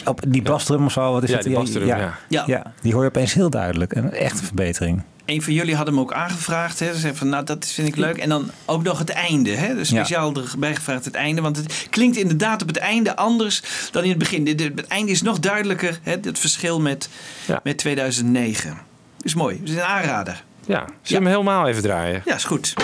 [0.07, 1.45] Op die basdrum of zo, wat is Ja, het?
[1.45, 2.15] die basdrum, ja.
[2.29, 2.45] Ja.
[2.47, 2.73] ja.
[2.83, 3.95] die hoor je opeens heel duidelijk.
[3.95, 5.03] Een echte verbetering.
[5.25, 6.79] Een van jullie had hem ook aangevraagd.
[6.79, 6.93] Hè.
[6.95, 8.17] Ze zei van, nou, dat vind ik leuk.
[8.17, 9.51] En dan ook nog het einde.
[9.51, 9.75] Hè.
[9.75, 11.41] Dus speciaal erbij gevraagd het einde.
[11.41, 14.45] Want het klinkt inderdaad op het einde anders dan in het begin.
[14.45, 15.99] De- de- Het einde is nog duidelijker.
[16.03, 17.09] Hè, het verschil met,
[17.47, 17.61] Ja.
[17.63, 18.79] met 2009.
[19.21, 19.61] Is mooi.
[19.65, 20.45] Is een aanrader.
[20.67, 22.23] Ja, zullen we hem helemaal even draaien?
[22.25, 22.75] Ja, is goed.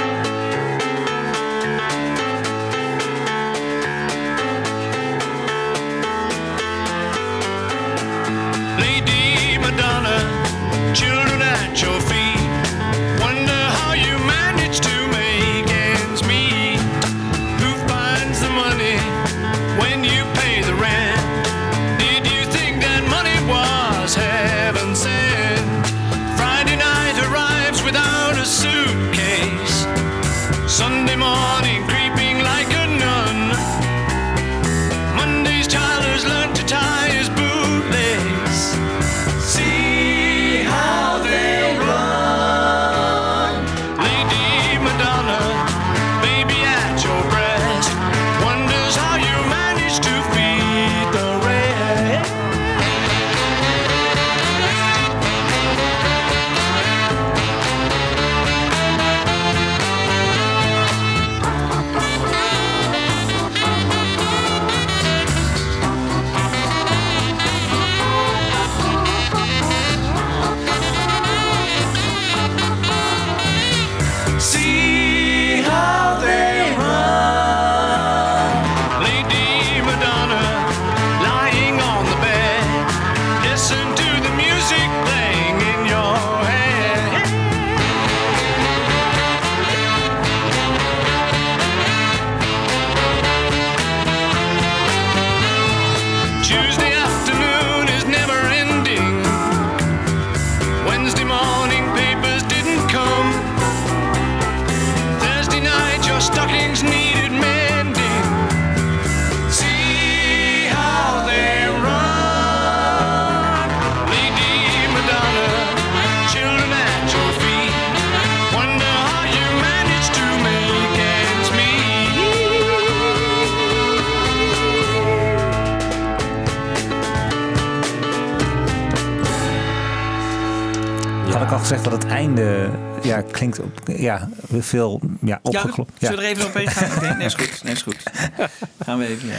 [131.62, 132.70] Gezegd dat het einde
[133.02, 135.92] ja, klinkt op, ja, veel ja, Ja, opgeklopt.
[135.98, 136.98] zullen we er even op heen gaan?
[137.02, 137.62] Nee, nee, is goed.
[137.64, 138.02] Nee, is goed.
[138.84, 139.34] Gaan we even, ja.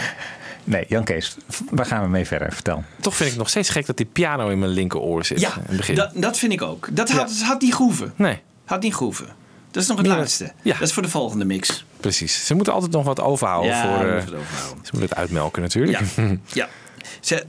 [0.64, 1.38] Nee, Jan Kees,
[1.70, 2.54] waar gaan we mee verder?
[2.54, 2.84] Vertel.
[3.00, 5.40] Toch vind ik nog steeds gek dat die piano in mijn linkeroor zit.
[5.40, 5.96] Ja, in het begin.
[5.96, 6.88] dat, dat vind ik ook.
[6.92, 8.14] Dat had, had niet groeven.
[8.16, 9.28] Nee, Had niet groeven.
[9.72, 10.52] Dat is nog het Ja, laatste.
[10.62, 10.74] ja.
[10.74, 11.86] Dat is voor de volgende mix.
[12.00, 12.46] precies.
[12.46, 13.72] Ze moeten altijd nog wat overhouden.
[13.72, 14.86] Ja, voor, eh, moeten het overhouden.
[14.86, 16.00] ze moeten het uitmelken natuurlijk.
[16.16, 16.24] Ja.
[16.62, 16.68] ja.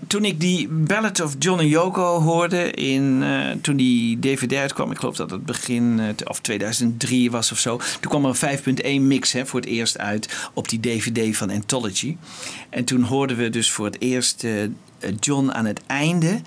[0.07, 4.91] Toen ik die Ballad of John and Yoko hoorde, in, eh, toen die DVD uitkwam,
[4.91, 7.77] ik geloof dat het begin t- of 2003 was of zo.
[7.77, 11.51] Toen kwam er een 5.1 mix hè, voor het eerst uit op die DVD van
[11.51, 12.17] Anthology.
[12.71, 14.53] En toen hoorden we dus voor het eerst eh,
[15.21, 16.41] John aan het einde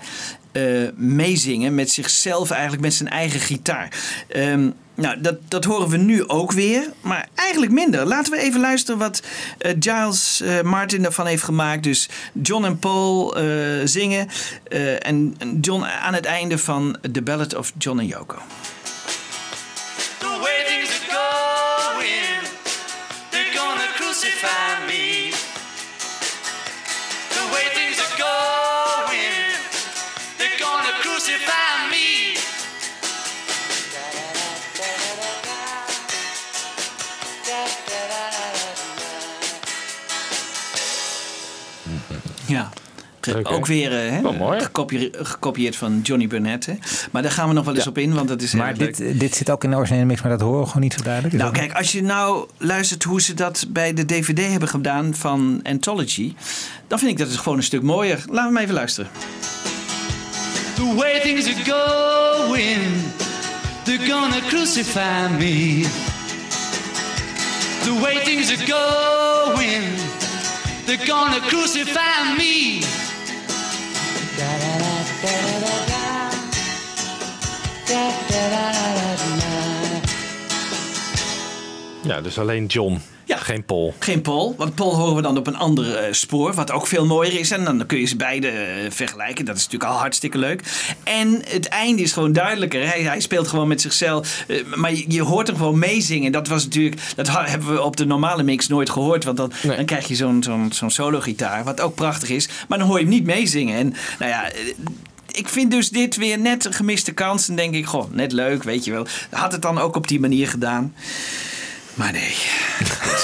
[0.52, 0.62] eh,
[0.94, 3.88] meezingen met zichzelf, eigenlijk met zijn eigen gitaar.
[4.28, 8.06] Ehm, nou, dat, dat horen we nu ook weer, maar eigenlijk minder.
[8.06, 9.22] Laten we even luisteren wat
[9.58, 11.82] eh, Giles eh, Martin daarvan heeft gemaakt.
[11.82, 12.08] Dus
[12.42, 13.36] John en Paul
[13.84, 14.28] zingen
[14.98, 18.36] en en John aan het einde van The Ballad of John and Yoko.
[42.46, 42.68] Ja.
[43.42, 44.20] Ook weer eh, hè,
[44.60, 46.66] gekopie- gekopieerd van Johnny Burnett.
[46.66, 46.74] Hè.
[47.10, 48.96] Maar daar gaan we nog wel eens op in, want dat is Maar leuk.
[48.96, 51.02] dit, dit zit ook in de originele mix, maar dat horen we gewoon niet zo
[51.02, 51.34] duidelijk.
[51.34, 55.14] Is Nou, kijk, als je nou luistert hoe ze dat bij de DVD hebben gedaan
[55.14, 56.34] van Anthology,
[56.86, 58.16] dan vind ik dat het gewoon een stuk mooier.
[58.16, 59.10] Laten we hem even luisteren.
[60.74, 62.78] The way things are going,
[63.84, 65.80] they're gonna crucify me.
[67.82, 69.84] The way things are going,
[70.88, 72.80] they're gonna crucify me.
[82.02, 83.00] Ja, dus alleen John.
[83.28, 83.36] Ja.
[83.36, 83.94] Geen Paul.
[83.98, 87.06] Geen Paul, want Paul horen we dan op een ander eh, spoor, wat ook veel
[87.06, 87.50] mooier is.
[87.50, 89.44] En dan kun je ze beide eh, vergelijken.
[89.44, 90.62] Dat is natuurlijk al hartstikke leuk.
[91.04, 92.86] En het einde is gewoon duidelijker.
[92.88, 94.44] Hij, hij speelt gewoon met zichzelf.
[94.48, 96.32] eh, maar je, je hoort hem gewoon meezingen.
[96.32, 99.24] Dat was natuurlijk, dat hebben we op de normale mix nooit gehoord.
[99.24, 99.76] Want dan, Nee.
[99.76, 102.48] dan krijg je zo'n zo'n zo'n solo-gitaar, wat ook prachtig is.
[102.68, 103.78] Maar dan hoor je hem niet meezingen.
[103.78, 104.50] En nou ja.
[105.32, 107.48] ik vind dus dit weer net een gemiste kans.
[107.48, 109.06] En denk ik, goh, net leuk, weet je wel.
[109.30, 110.94] Had het dan ook op die manier gedaan.
[111.98, 112.36] Maar nee.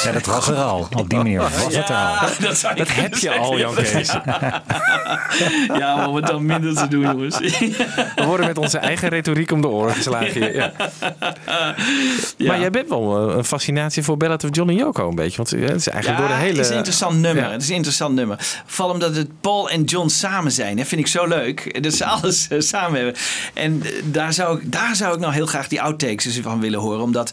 [0.04, 0.88] Ja, dat was er al.
[0.96, 2.28] Op die manier was het er al.
[2.40, 3.58] dat, zou Dat je heb je al.
[3.58, 4.12] Jan Kees.
[5.78, 7.38] Ja, maar het dan minder te doen, jongens.
[7.38, 10.54] We worden met onze eigen retoriek om de oren geslagen hier.
[10.54, 10.72] Ja.
[12.38, 15.36] Maar jij bent wel eh, een fascinatie voor Ballad of John en Yoko een beetje.
[15.36, 16.56] Want eh, het is eigenlijk door de hele...
[16.56, 17.50] het is een interessant nummer.
[17.50, 18.38] Het is een interessant nummer.
[18.66, 20.76] Vooral omdat het Paul en John samen zijn.
[20.76, 21.82] Dat vind ik zo leuk.
[21.82, 23.14] Dat ze alles eh, samen hebben.
[23.54, 27.00] En daar zou, ik, daar zou ik nou heel graag die outtakes van willen horen.
[27.00, 27.32] Omdat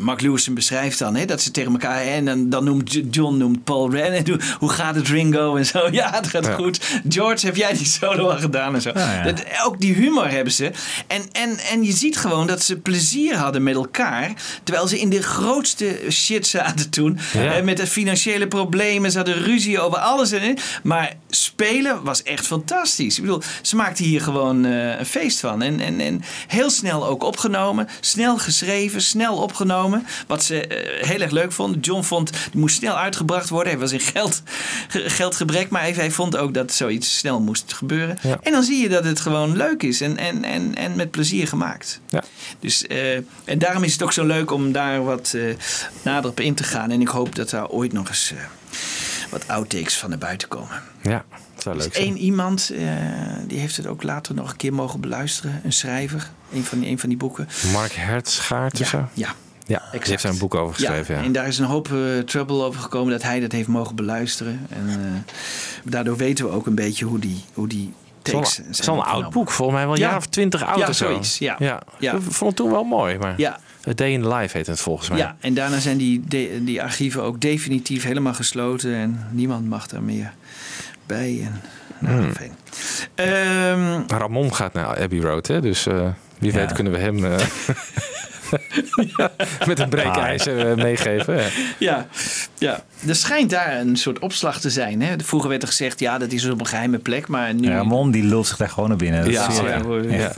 [0.00, 2.02] Mark Lewison beschrijft dan hè, dat ze tegen elkaar...
[2.02, 4.12] En dan, dan noemt John noemt Paul Ren.
[4.12, 5.88] En hoe, gaat het Ringo en zo.
[5.98, 6.54] Ja, het gaat Ja.
[6.54, 7.00] goed.
[7.08, 8.90] George, heb jij die solo al gedaan en zo.
[8.94, 9.22] ja.
[9.22, 10.70] Dat, ook die humor hebben ze.
[11.06, 14.32] En, en, en je ziet gewoon dat ze plezier hadden met elkaar.
[14.64, 17.18] Terwijl ze in de grootste shit zaten toen.
[17.32, 19.10] Eh, met de financiële problemen.
[19.10, 20.32] Ze hadden ruzie over alles.
[20.32, 23.16] En, maar spelen was echt fantastisch.
[23.16, 25.62] Ik bedoel, ze maakten hier gewoon eh, een feest van.
[25.62, 27.88] En, en, en heel snel ook opgenomen.
[28.00, 29.87] Snel geschreven, snel opgenomen.
[30.26, 31.80] Wat ze eh, heel erg leuk vonden.
[31.80, 33.72] John vond, die moest snel uitgebracht worden.
[33.72, 34.42] Hij was in geld,
[34.88, 35.70] ge- geldgebrek.
[35.70, 38.18] Maar hij, hij vond ook dat zoiets snel moest gebeuren.
[38.22, 38.38] Ja.
[38.42, 40.00] En dan zie je dat het gewoon leuk is.
[40.00, 42.00] En, en, en, en met plezier gemaakt.
[42.08, 42.22] Ja.
[42.60, 43.14] Dus, eh,
[43.44, 45.42] en daarom is het ook zo leuk om daar wat eh,
[46.02, 46.90] nader op in te gaan.
[46.90, 48.32] En ik hoop dat daar ooit nog eens
[49.30, 50.82] wat outtakes van naar buiten komen.
[51.02, 51.24] Ja,
[51.54, 52.06] dat zou Er leuk is zijn.
[52.08, 52.72] één iemand,
[53.46, 55.60] die heeft het ook later nog een keer mogen beluisteren.
[55.64, 57.48] Een schrijver, een van die, een van die boeken.
[57.72, 59.08] Mark Hertsgaard of zo?
[59.14, 59.34] Ja,
[59.68, 59.82] ja.
[59.92, 61.14] Die heeft daar een boek over geschreven.
[61.16, 63.96] Ja, En daar is een hoop eh, trouble over gekomen dat hij dat heeft mogen
[63.96, 64.66] beluisteren.
[64.68, 64.96] En eh,
[65.90, 67.92] daardoor weten we ook een beetje hoe die, hoe die
[68.22, 69.30] takes zijn zo'n oud opgenomen.
[69.32, 70.08] boek, volgens mij wel een Ja.
[70.08, 71.06] jaar of twintig oud Ja, of zo.
[71.06, 71.56] zoiets, ja.
[71.58, 71.80] ja.
[71.98, 72.12] Ja.
[72.14, 73.58] Ik vond het toen wel mooi, maar Ja.
[73.88, 75.18] A Day in the Life heet het volgens mij.
[75.18, 78.94] Ja, en daarna zijn die, de- die archieven ook definitief helemaal gesloten.
[78.94, 80.32] En niemand mag daar meer
[81.06, 81.40] bij.
[81.44, 81.60] En,
[81.98, 82.32] nou, Hmm.
[83.14, 85.60] Ehm, Ramon gaat naar Abbey Road, hè?
[85.60, 86.08] dus eh,
[86.38, 87.24] wie weet kunnen we hem
[89.16, 89.26] eh,
[89.66, 91.36] met een breekijzer eh, meegeven.
[91.36, 91.48] Ja.
[91.78, 92.06] ja,
[92.58, 95.02] ja, er schijnt daar een soort opslag te zijn.
[95.02, 95.14] Hè?
[95.24, 97.28] Vroeger werd er gezegd, ja, dat is op een geheime plek.
[97.28, 97.68] Maar nu...
[97.68, 99.30] Ramon die lult zich daar gewoon naar binnen.
[99.30, 100.18] Ja, oh ja, Ja.
[100.18, 100.32] ja.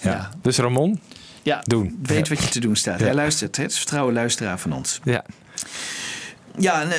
[0.00, 0.30] Ja.
[0.42, 1.00] Dus Ramon,
[1.42, 1.98] Ja, Doen.
[2.02, 2.98] weet wat je te doen staat.
[2.98, 3.04] Ja.
[3.04, 3.62] Hij luistert, hè?
[3.62, 5.00] het is vertrouwen luisteraar van ons.
[5.04, 5.24] ja.
[6.58, 6.92] Ja, een,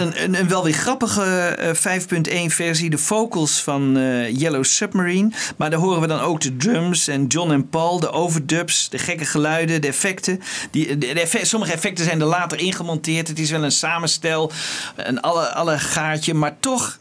[0.00, 2.90] een, een, een wel weer grappige eh, 5.1 versie.
[2.90, 5.30] De vocals van eh, Yellow Submarine.
[5.56, 8.00] Maar daar horen we dan ook de drums en John en Paul.
[8.00, 10.40] De overdubs, de gekke geluiden, de effecten.
[10.70, 10.98] Die,
[11.42, 13.28] sommige effecten zijn er later ingemonteerd.
[13.28, 14.52] Het is wel een samenstel,
[14.96, 16.34] een alle, alle gaatje.
[16.34, 16.98] Maar toch,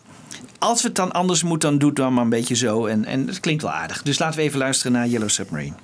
[0.59, 2.85] als het dan anders moet, dan doe het dan maar een beetje zo.
[2.85, 4.01] En, en het klinkt wel aardig.
[4.01, 5.75] Dus laten we even luisteren naar Yellow Submarine.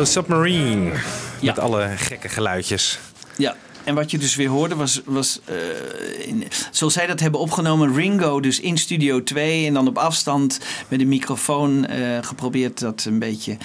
[0.00, 0.92] Submarine.
[1.40, 1.54] Ja.
[1.54, 2.98] Met alle gekke geluidjes.
[3.36, 3.56] Ja.
[3.84, 7.94] En wat je dus weer hoorde was, was eh, in, zoals zij dat hebben opgenomen,
[7.94, 13.04] Ringo dus in Studio 2 en dan op afstand met een microfoon eh, geprobeerd dat
[13.04, 13.56] een beetje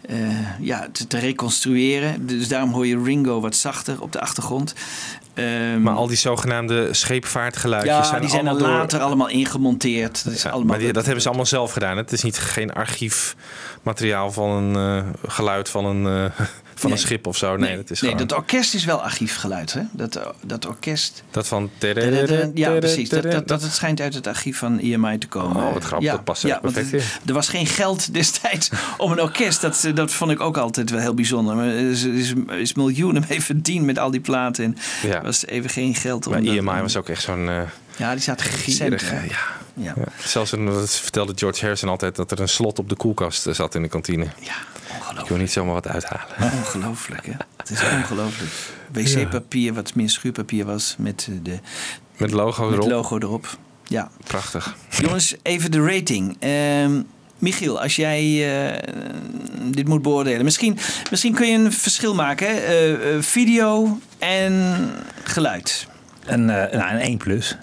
[0.00, 2.26] eh, ja, te, te reconstrueren.
[2.26, 4.74] Dus daarom hoor je Ringo wat zachter op de achtergrond.
[5.36, 9.28] Ehm, Maar al die zogenaamde scheepvaartgeluidjes ja, zijn die zijn er allemaal door- later allemaal
[9.28, 10.24] ingemonteerd.
[10.24, 11.96] Dat, is Ja, allemaal maar die- dat hebben ze allemaal zelf gedaan.
[11.96, 16.46] Het is niet geen archiefmateriaal van een eh, geluid van een, eh,
[16.78, 16.98] van Nee.
[16.98, 17.56] een schip of zo.
[17.56, 19.80] Nee, dat is nee, gewoon dat orkest is wel archiefgeluid, hè?
[19.92, 21.22] Dat, dat orkest.
[21.30, 21.70] dat van.
[22.54, 23.08] Ja, precies.
[23.08, 25.62] Dat, dat, dat het schijnt uit het archief van EMI te komen.
[25.66, 26.10] Oh, wat grappig.
[26.10, 27.00] Dat past er want perfect in.
[27.26, 29.60] Er was geen geld destijds om een orkest.
[29.60, 31.56] Dat, dat vond ik ook altijd wel heel bijzonder.
[31.56, 34.64] Maar er is, is, is miljoenen mee verdiend met al die platen.
[34.64, 34.76] En
[35.08, 35.22] Ja.
[35.22, 37.48] was even geen geld om Maar dat- EMI was ook echt zo'n.
[37.48, 37.60] eh,
[37.96, 38.46] Ja, die zaten
[39.10, 39.24] hè?
[39.24, 39.24] Ja.
[39.74, 39.94] Ja.
[39.96, 40.04] Ja.
[40.24, 43.54] Zelfs een, dat vertelde George Harrison altijd dat er een slot op de koelkast eh,
[43.54, 44.26] zat in de kantine.
[44.40, 44.54] Ja,
[45.06, 45.28] Ik ongelooflijk.
[45.28, 46.52] wil niet zomaar wat uithalen.
[46.58, 47.32] Ongelooflijk, hè?
[47.56, 48.50] Het is ongelooflijk.
[48.92, 51.58] Wc-papier, wat meer schuurpapier was, met, eh, de,
[52.16, 52.88] Met logo met erop.
[52.90, 53.56] logo erop.
[53.84, 54.10] Ja.
[54.24, 54.76] Prachtig.
[54.90, 56.36] Jongens, even de rating.
[56.38, 57.02] Ehm,
[57.38, 58.22] Michiel, als jij
[58.72, 58.92] eh,
[59.64, 60.44] dit moet beoordelen.
[60.44, 60.78] Misschien,
[61.10, 62.46] misschien kun je een verschil maken.
[62.48, 62.52] hè?
[62.54, 64.88] Eh, eh, video en
[65.22, 65.86] geluid.
[66.24, 67.56] Een, eh, nou, een 1 plus.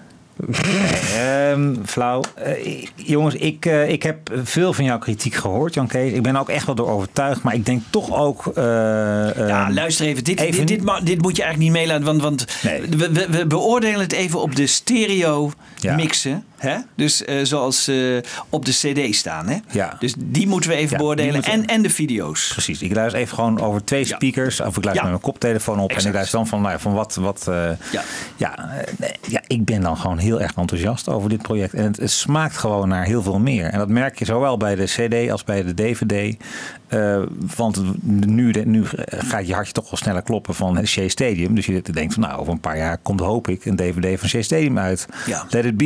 [1.17, 2.21] Ehm, flauw.
[2.35, 6.11] Eh, jongens, ik, eh, ik heb veel van jouw kritiek gehoord, Jan Kees.
[6.11, 7.43] Ik ben er ook echt wel door overtuigd.
[7.43, 8.47] Maar ik denk toch ook...
[8.55, 10.23] eh, Ja, ehm, luister even.
[10.23, 12.05] Dit, even- dit, dit, moet je eigenlijk niet meelaten.
[12.05, 12.81] Want, want Nee.
[12.81, 15.95] we, we, we beoordelen het even op de stereo Ja.
[15.95, 16.43] mixen.
[16.63, 16.77] Hè?
[16.95, 18.17] Dus eh, zoals eh,
[18.49, 19.47] op de cd staan.
[19.47, 19.57] Hè?
[19.71, 19.95] Ja.
[19.99, 21.43] Dus die moeten we even Ja, beoordelen.
[21.43, 22.49] En, en de video's.
[22.51, 22.81] Precies.
[22.81, 24.59] Ik luister even gewoon over twee speakers.
[24.61, 25.91] Of ik luister met mijn koptelefoon op.
[25.91, 27.15] En ik luister dan van, nou van wat...
[27.15, 28.01] wat eh, Ja.
[28.35, 28.69] ja,
[29.27, 31.73] ja, ik ben dan gewoon heel erg enthousiast over dit project.
[31.73, 33.65] En het, het smaakt gewoon naar heel veel meer.
[33.65, 36.35] En dat merk je zowel bij de CD als bij de DVD.
[37.55, 41.55] Want nu, de- nu gaat je hartje toch wel sneller kloppen van Shea Stadium.
[41.55, 44.29] Dus je denkt van nou, over een paar jaar komt hoop ik een DVD van
[44.29, 45.05] Shea Stadium uit.
[45.49, 45.83] Let It Be.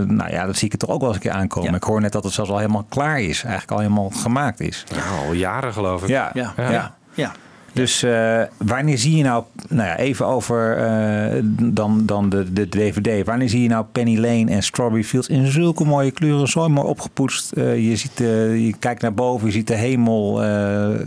[0.00, 1.70] Eh, nou ja, dat zie ik er toch ook wel eens een keer aankomen.
[1.70, 1.76] Ja.
[1.76, 3.42] Ik hoor net dat het zelfs al helemaal klaar is.
[3.42, 4.84] Eigenlijk al helemaal gemaakt is.
[4.94, 6.08] Ja, al jaren geloof ik.
[6.08, 6.52] Ja, Ja.
[6.56, 6.94] ja.
[7.14, 7.32] Ja.
[7.72, 12.68] Dus eh, wanneer zie je nou, nou ja, even over eh, dan, dan de, de
[12.68, 13.26] DVD.
[13.26, 16.88] Wanneer zie je nou Penny Lane en Strawberry Fields in zulke mooie kleuren, zo mooi
[16.88, 17.52] opgepoetst.
[17.52, 20.38] Eh, je, ziet, je kijkt naar boven, je ziet de hemel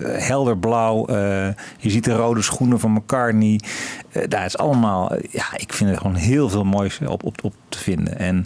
[0.03, 1.05] helder blauw.
[1.05, 1.47] eh,
[1.77, 3.59] je ziet de rode schoenen van McCartney.
[4.27, 7.77] Daar is allemaal, ja, ik vind er gewoon heel veel moois op, op, op te
[7.77, 8.19] vinden.
[8.19, 8.45] En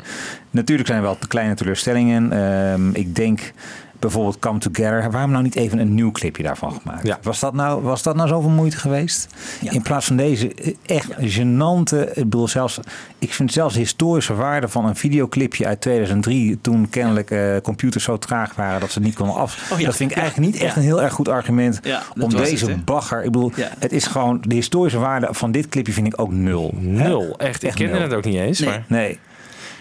[0.51, 2.32] natuurlijk zijn er wel kleine teleurstellingen.
[2.32, 3.53] Ehm, ik denk
[4.00, 5.12] bijvoorbeeld Come Together.
[5.12, 7.08] Waarom nou niet even een nieuw clipje daarvan gemaakt?
[7.08, 7.20] Ja.
[7.22, 9.28] Was, dat nou, was dat nou zoveel moeite geweest?
[9.62, 9.72] Ja.
[9.72, 12.10] In plaats van deze eh, echt gênante...
[12.14, 12.80] Ik bedoel, zelfs,
[13.20, 16.62] ik vind zelfs de historische waarde van een videoclipje uit 2003...
[16.62, 19.72] toen kennelijk eh, computers zo traag waren dat ze niet konden af...
[19.74, 19.86] Oh ja.
[19.86, 20.22] Dat vind ik Ja.
[20.24, 20.80] eigenlijk niet echt Ja.
[20.82, 21.80] een heel erg goed argument...
[21.84, 23.24] Ja, om deze het, bagger...
[23.24, 23.70] Ik bedoel, Ja.
[23.80, 24.41] het is gewoon...
[24.48, 26.74] De historische waarde van dit clipje vind ik ook nul.
[26.80, 27.38] Nul.
[27.38, 27.64] Echt.
[27.64, 28.02] Ik kende nul.
[28.02, 28.60] het ook niet eens.
[28.60, 28.70] Nee.
[28.70, 29.20] Maar Nee.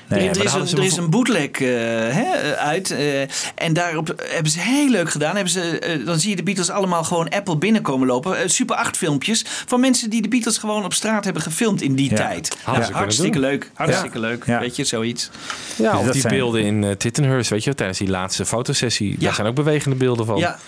[0.09, 1.69] Nee, er, er is een, er is een bootleg eh,
[2.15, 2.91] hè, uit.
[2.91, 3.21] eh,
[3.55, 5.35] en daarop hebben ze heel leuk gedaan.
[5.35, 8.51] Hebben ze, eh, dan zie je de Beatles allemaal gewoon Apple binnenkomen lopen.
[8.51, 12.11] Super 8 filmpjes van mensen die de Beatles gewoon op straat hebben gefilmd in die
[12.11, 12.17] Ja.
[12.17, 12.57] tijd.
[12.63, 13.41] Hartstikke doen.
[13.41, 13.71] leuk.
[13.75, 14.47] Hartstikke leuk.
[14.47, 14.61] Ja.
[14.61, 15.31] Weet je, zoiets.
[15.77, 19.11] ja, Dus of die zijn- beelden in Tittenhurst, weet je, tijdens die laatste fotosessie.
[19.19, 19.25] Ja.
[19.25, 20.37] Daar zijn ook bewegende beelden van.
[20.39, 20.59] Ja,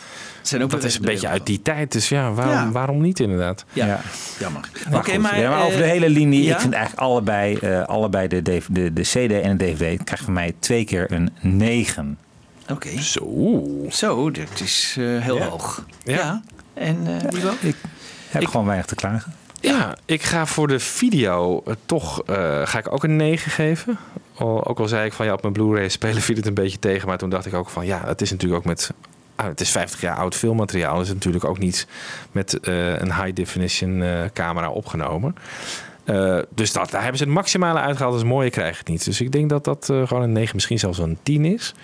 [0.48, 1.92] zijn ook Dat is een beetje uit die tijd.
[1.92, 2.70] Dus ja, waarom, Ja.
[2.70, 3.64] waarom niet inderdaad?
[3.72, 4.00] Ja, Ja.
[4.38, 4.68] jammer.
[4.90, 6.54] Maar Oké, goed, maar, ja, maar over de eh, hele linie, ja?
[6.54, 10.32] ik vind eigenlijk allebei, eh, allebei de, de, de CD en de DVD krijgt van
[10.32, 12.18] mij twee keer een 9.
[12.70, 13.00] Oké.
[13.00, 13.62] Zo.
[13.90, 15.46] Zo, dat is eh, heel Ja.
[15.48, 15.84] hoog.
[16.04, 16.14] Ja.
[16.14, 16.42] Ja.
[16.74, 17.50] En eh Libo?
[17.60, 17.76] Ik
[18.28, 19.34] heb Ik- gewoon weinig te klagen.
[19.60, 23.98] Ja, ik ga voor de video eh, toch eh, ga ik ook een 9 geven.
[24.38, 27.08] Ook al zei ik van ja, op mijn Blu-ray spelen viel het een beetje tegen.
[27.08, 28.90] Maar toen dacht ik ook van ja, het is natuurlijk ook met.
[29.38, 30.98] Ah, het is 50 jaar oud filmmateriaal.
[30.98, 31.86] Dus is natuurlijk ook niet
[32.32, 35.36] met eh, een high definition eh, camera opgenomen.
[36.04, 38.14] Eh, dus dat, daar hebben ze het maximale uitgehaald.
[38.14, 39.04] Dus mooier krijg je het niet.
[39.04, 41.74] Dus ik denk dat dat gewoon een 9, misschien zelfs een 10 is.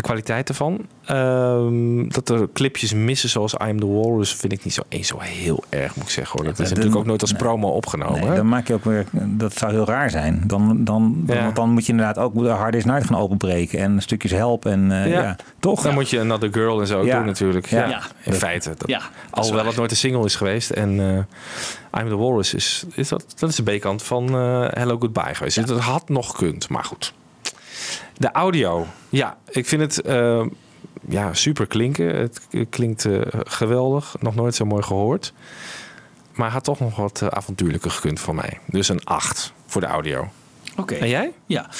[0.00, 0.86] De kwaliteit ervan.
[1.04, 5.18] Ehm, dat er clipjes missen zoals I'm the Walrus vind ik niet zo, eens zo
[5.20, 6.38] heel erg, moet ik zeggen.
[6.38, 6.48] Hoor.
[6.48, 7.40] Dat is natuurlijk ook nooit als nee.
[7.40, 8.20] promo opgenomen.
[8.20, 10.42] Nee, dan maak je ook weer, dat zou heel raar zijn.
[10.46, 11.42] Dan, dan, Ja.
[11.42, 14.66] Want dan moet je inderdaad ook de hard disk night gaan openbreken en stukjes help
[14.66, 15.22] en eh, Ja.
[15.22, 15.36] ja.
[15.58, 15.82] toch?
[15.82, 17.66] Dan moet je Another Girl en zo doen natuurlijk.
[17.66, 18.02] Ja.
[18.22, 18.74] In feite.
[18.78, 20.70] Dat, Ja, is alhoewel het nooit een single is geweest.
[20.70, 24.98] En eh I'm the Walrus is, is dat, dat is de B-kant van eh, Hello
[24.98, 25.56] Goodbye geweest.
[25.56, 27.12] Dus dat had nog gekund, maar goed.
[28.20, 28.86] De audio.
[29.08, 30.46] Ja, ik vind het eh,
[31.08, 32.16] ja, super klinken.
[32.16, 32.40] Het
[32.70, 34.16] klinkt eh, geweldig.
[34.20, 35.32] Nog nooit zo mooi gehoord.
[36.34, 38.58] Maar had toch nog wat eh, avontuurlijker gekund voor mij.
[38.66, 40.28] Dus een 8 voor de audio.
[40.76, 40.94] Oké.
[40.94, 41.32] En jij?
[41.46, 41.70] Ja.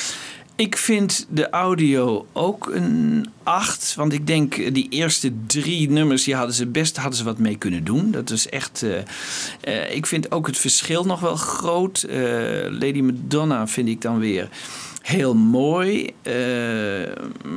[0.57, 3.95] Ik vind de audio ook een 8.
[3.95, 7.57] Want ik denk die eerste drie nummers, die hadden ze best hadden ze wat mee
[7.57, 8.11] kunnen doen.
[8.11, 8.83] Dat is echt.
[8.83, 8.99] eh,
[9.61, 12.03] eh, ik vind ook het verschil nog wel groot.
[12.03, 12.19] Eh,
[12.69, 14.49] Lady Madonna vind ik dan weer
[15.01, 16.11] heel mooi.
[16.23, 16.35] eh,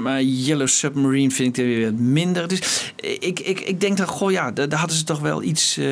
[0.02, 2.48] maar Yellow Submarine vind ik er weer wat minder.
[2.48, 5.78] Dus ik, ik, ik denk dat, goh ja, daar, hadden ze toch wel iets.
[5.78, 5.86] eh,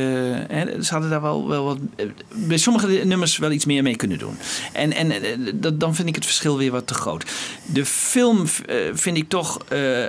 [0.47, 1.78] hè, ze hadden daar wel, wel wat.
[1.95, 4.38] eh, bij sommige nummers wel iets meer mee kunnen doen.
[4.74, 5.12] En, en
[5.54, 7.26] dat, dan vind ik het verschil weer wat te groot.
[7.66, 8.47] De film
[8.93, 9.58] vind ik toch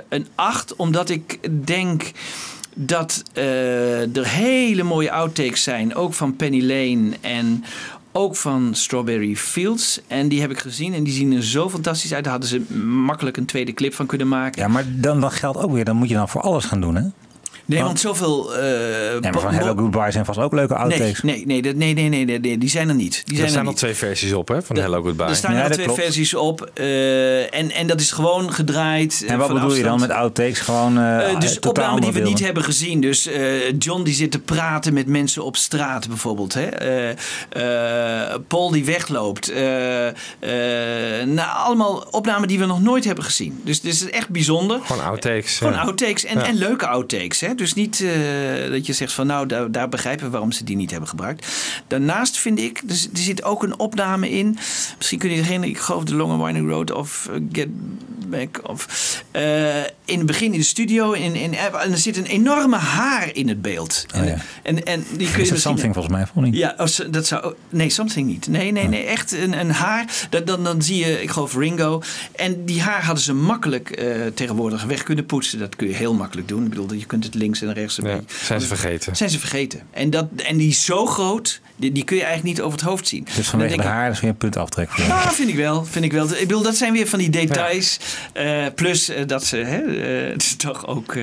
[0.09, 2.11] een 8, omdat ik denk
[2.75, 7.63] dat er hele mooie outtakes zijn, ook van Penny Lane en
[8.13, 10.01] ook van Strawberry Fields.
[10.07, 12.23] En die heb ik gezien en die zien er zo fantastisch uit.
[12.23, 14.61] Daar hadden ze makkelijk een tweede clip van kunnen maken.
[14.61, 16.95] Ja, maar dan, dan geldt ook weer, dan moet je dan voor alles gaan doen,
[16.95, 17.03] hè?
[17.65, 18.55] Nee, want zoveel...
[18.55, 21.21] eh, Ja, maar van Hello Goodbye zijn vast ook leuke outtakes.
[21.21, 23.11] Nee, nee, nee, nee, nee, nee, nee, nee, die zijn er niet.
[23.25, 25.25] Die Er zijn staan er al twee versies op hè, van Hello Goodbye.
[25.27, 26.01] Er staan Ja, er dat twee klopt.
[26.01, 26.69] versies op.
[26.73, 29.23] eh, en, en dat is gewoon gedraaid.
[29.27, 30.59] En wat bedoel je dan met outtakes?
[30.59, 33.01] Gewoon eh Eh, dus totaal opnamen die we niet hebben gezien.
[33.01, 36.53] Dus eh, John die zit te praten met mensen op straat bijvoorbeeld.
[36.53, 36.65] Hè?
[36.65, 39.49] Eh, eh, Paul die wegloopt.
[39.51, 43.61] Eh, eh, nou, allemaal opnamen die we nog nooit hebben gezien.
[43.63, 44.79] Dus dit is echt bijzonder.
[44.85, 45.57] Gewoon outtakes.
[45.57, 45.79] Gewoon ja.
[45.79, 46.45] outtakes en, Ja.
[46.45, 47.39] en leuke outtakes.
[47.39, 47.52] Hè?
[47.57, 50.91] Dus niet eh, dat je zegt van nou, daar, begrijpen we waarom ze die niet
[50.91, 51.47] hebben gebruikt.
[51.87, 54.57] Daarnaast vind ik, er zit ook een opname in.
[54.97, 57.67] Misschien kun je degene, ik geloof de Long and Winding Road of eh, Get
[58.63, 61.11] Of, eh, in het begin in de studio.
[61.11, 64.05] In, in, en er zit een enorme haar in het beeld.
[64.15, 64.37] Oh, en, ja.
[64.63, 66.55] en, en die kun je Is het misschien- something volgens mij, vond niet?
[66.55, 67.53] ja, als, dat zou.
[67.69, 68.47] Nee, something niet.
[68.47, 69.03] Nee, nee, nee.
[69.03, 70.05] Echt een, een haar.
[70.29, 72.01] Dat, dan, dan zie je, ik geloof Ringo.
[72.35, 75.59] En die haar hadden ze makkelijk eh, tegenwoordig weg kunnen poetsen.
[75.59, 76.63] Dat kun je heel makkelijk doen.
[76.63, 77.99] Ik bedoel, je kunt het links en rechts.
[78.03, 79.15] Ja, zijn ze vergeten.
[79.15, 79.81] Zijn ze vergeten.
[79.91, 82.87] En, dat, en die is zo groot, die, die kun je eigenlijk niet over het
[82.87, 83.23] hoofd zien.
[83.23, 85.85] Dus Dan vanwege denk de haar is weer een puntaftrek voor ja, vind ik wel.
[85.85, 86.25] Vind ik wel.
[86.31, 87.99] Ik bedoel, dat zijn weer van die details.
[88.33, 89.77] Eh, plus eh, dat ze hè,
[90.31, 91.17] eh, toch ook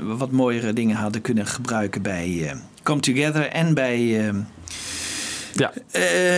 [0.00, 4.32] wat mooiere dingen hadden kunnen gebruiken bij Come Together en bij.
[5.54, 5.72] Ja.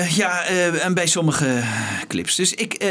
[0.08, 0.44] ja,
[0.80, 1.62] en bij sommige
[2.08, 2.34] clips.
[2.34, 2.84] Dus ik.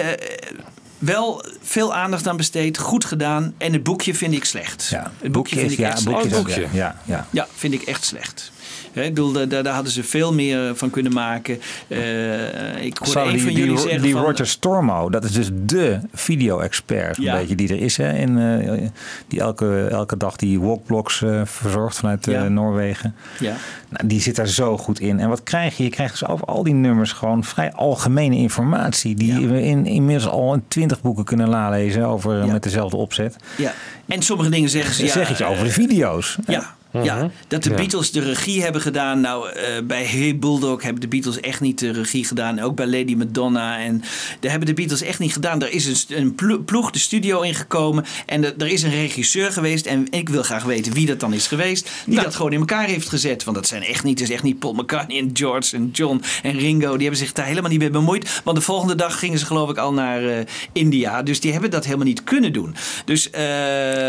[0.98, 3.54] wel veel aandacht aan besteed, goed gedaan.
[3.58, 4.88] En het boekje vind ik slecht.
[4.90, 6.18] Ja, het boekje vind ik ja, echt slecht.
[6.22, 6.68] boekje ook- boekje.
[6.72, 7.28] Ja, ja.
[7.32, 8.52] Ja, vind ik echt slecht.
[8.94, 11.60] Hè, ik bedoel, daar, daar hadden ze veel meer van kunnen maken.
[11.88, 15.50] Eh, ik hoorde die, van die, jullie zeggen die van, Roger Stormo, dat is dus
[15.54, 17.98] de video-expert een beetje die er is.
[17.98, 18.88] Hè, in, eh,
[19.28, 22.48] die elke, elke dag die walkblocks eh, verzorgt vanuit eh, Ja.
[22.48, 23.16] Noorwegen.
[23.40, 23.56] Ja.
[23.90, 25.20] Nou, die zit daar zo goed in.
[25.20, 25.84] En wat krijg je?
[25.84, 29.16] Je krijgt dus over al die nummers gewoon vrij algemene informatie.
[29.16, 29.48] Die Ja.
[29.48, 33.36] we in, inmiddels al in twintig boeken kunnen nalezen over eh, met dezelfde opzet.
[33.58, 33.74] Ja.
[34.08, 35.04] En sommige dingen zeggen ze.
[35.06, 36.38] Ja, zeg iets over de video's.
[36.48, 36.76] Ja.
[37.02, 37.76] Ja, dat de Ja.
[37.76, 39.22] Beatles de regie hebben gedaan.
[39.22, 42.60] Nou, eh, bij Hey Bulldog hebben de Beatles echt niet de regie gedaan.
[42.60, 43.80] Ook bij Lady Madonna.
[43.80, 44.04] En
[44.40, 45.62] daar hebben de Beatles echt niet gedaan.
[45.62, 46.36] Er is een,
[46.66, 48.06] ploeg de studio ingekomen.
[48.26, 49.86] En er, is een regisseur geweest.
[49.86, 51.90] En ik wil graag weten wie dat dan is geweest.
[52.06, 53.44] Die dat gewoon in elkaar heeft gezet.
[53.44, 56.58] Want dat zijn echt niet, is echt niet Paul McCartney en George en John en
[56.60, 56.92] Ringo.
[56.92, 58.42] Die hebben zich daar helemaal niet mee bemoeid.
[58.44, 61.24] Want de volgende dag gingen ze geloof ik al naar eh, India.
[61.24, 62.76] Dus die hebben dat helemaal niet kunnen doen.
[63.06, 63.42] Dus eh,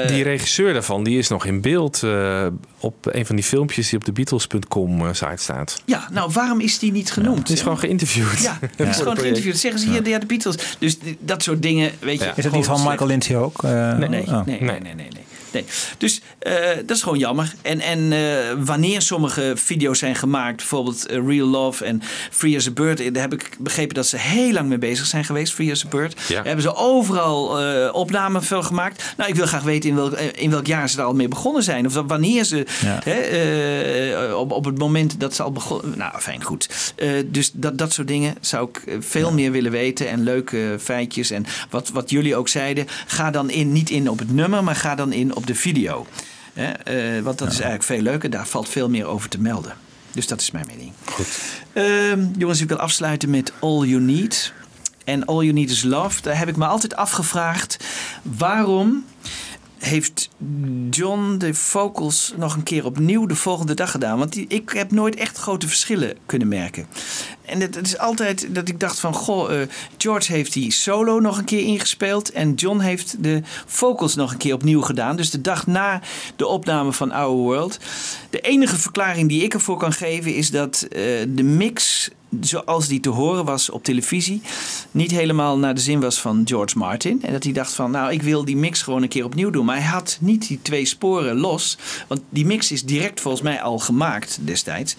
[0.07, 2.03] Die regisseur daarvan, die is nog in beeld
[2.85, 5.83] op een van die filmpjes die op de Beatles.com eh, site staat.
[5.85, 7.39] ja, nou waarom is die niet genoemd?
[7.39, 8.43] Het is gewoon geïnterviewd.
[8.43, 9.59] Ja, het is gewoon geïnterviewd.
[9.59, 10.77] Zeggen ze hier, ja, de Beatles.
[10.79, 12.25] Dus dat soort dingen, weet je.
[12.25, 12.33] Ja.
[12.37, 13.63] Is het niet van Michael Lindsay ook?
[13.63, 14.45] Eh, Nee, nee, oh.
[14.47, 15.25] nee, nee, nee, nee, nee.
[15.55, 15.65] Nee.
[15.99, 16.55] Dus eh,
[16.87, 17.55] dat is gewoon jammer.
[17.63, 18.19] En, en eh,
[18.59, 23.23] wanneer sommige video's zijn gemaakt, bijvoorbeeld eh, Real Love en Free as a Bird, daar
[23.23, 26.21] heb ik begrepen dat ze heel lang mee bezig zijn geweest, Free as a Bird.
[26.29, 26.35] Ja.
[26.35, 27.43] Daar hebben ze overal
[27.93, 29.15] opnamen van gemaakt.
[29.17, 31.63] Nou, ik wil graag weten in welk, in welk jaar ze daar al mee begonnen
[31.63, 31.87] zijn.
[31.87, 33.01] Of dat wanneer ze, Ja.
[33.05, 35.99] hè, op, op het moment dat ze al begonnen.
[35.99, 36.95] Nou, fijn, goed.
[37.27, 40.09] Dus dat, dat soort dingen zou ik veel meer willen weten.
[40.09, 41.31] En leuke feitjes.
[41.31, 44.77] En wat, wat jullie ook zeiden, ga dan in, niet in op het nummer, maar
[44.77, 46.07] ga dan in op de video.
[46.53, 48.31] Hè, eh, want dat is eigenlijk veel leuker.
[48.31, 49.75] Daar valt veel meer over te melden.
[50.13, 50.93] Dus dat is mijn mening.
[51.05, 51.27] Goed.
[51.73, 54.53] Ehm, jongens, ik wil afsluiten met All You Need.
[55.05, 56.23] En All You Need is Love.
[56.23, 57.85] Daar heb ik me altijd afgevraagd.
[58.23, 59.05] Waarom
[59.79, 60.29] heeft
[60.91, 64.19] John de vocals nog een keer opnieuw de volgende dag gedaan?
[64.19, 66.87] Want ik heb nooit echt grote verschillen kunnen merken.
[67.45, 69.15] En het, het is altijd dat ik dacht van...
[69.15, 69.69] Goh, eh,
[69.99, 72.33] George heeft die solo nog een keer ingespeeld...
[72.33, 75.17] en John heeft de vocals nog een keer opnieuw gedaan.
[75.17, 76.01] Dus de dag na
[76.37, 77.79] de opname van Our World.
[78.31, 80.35] De enige verklaring die ik ervoor kan geven...
[80.35, 82.11] is dat eh, de mix
[82.41, 84.41] zoals die te horen was op televisie,
[84.91, 87.23] niet helemaal naar de zin was van George Martin.
[87.23, 89.65] En dat hij dacht van, nou, ik wil die mix gewoon een keer opnieuw doen.
[89.65, 91.79] Maar hij had niet die twee sporen los,
[92.09, 94.97] want die mix is direct volgens mij al gemaakt destijds.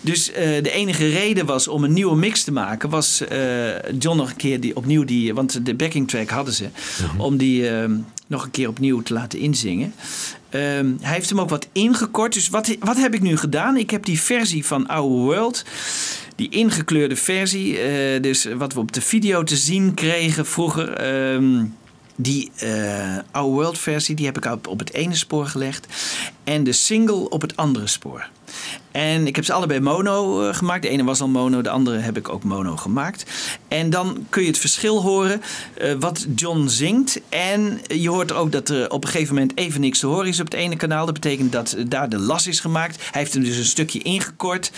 [0.00, 3.38] Dus eh, de enige reden was om een nieuwe mix te maken, was eh,
[3.98, 6.68] John nog een keer die, opnieuw die, want de backing track hadden ze,
[7.16, 7.90] om die eh,
[8.26, 9.94] nog een keer opnieuw te laten inzingen.
[10.52, 12.32] Ehm, hij heeft hem ook wat ingekort.
[12.32, 13.76] Dus wat, wat heb ik nu gedaan?
[13.76, 15.64] Ik heb die versie van Our World,
[16.36, 20.92] die ingekleurde versie, eh, dus wat we op de video te zien kregen vroeger.
[20.92, 21.64] ehm,
[22.16, 25.86] die eh Our World versie, die heb ik op, op het ene spoor gelegd.
[26.44, 28.28] En de single op het andere spoor.
[28.90, 30.82] En ik heb ze allebei mono eh, gemaakt.
[30.82, 33.24] De ene was al mono, de andere heb ik ook mono gemaakt.
[33.72, 35.42] En dan kun je het verschil horen
[35.74, 37.20] eh, wat John zingt.
[37.28, 40.40] En je hoort ook dat er op een gegeven moment even niks te horen is
[40.40, 41.04] op het ene kanaal.
[41.04, 42.96] Dat betekent dat daar de las is gemaakt.
[42.96, 44.72] Hij heeft hem dus een stukje ingekort.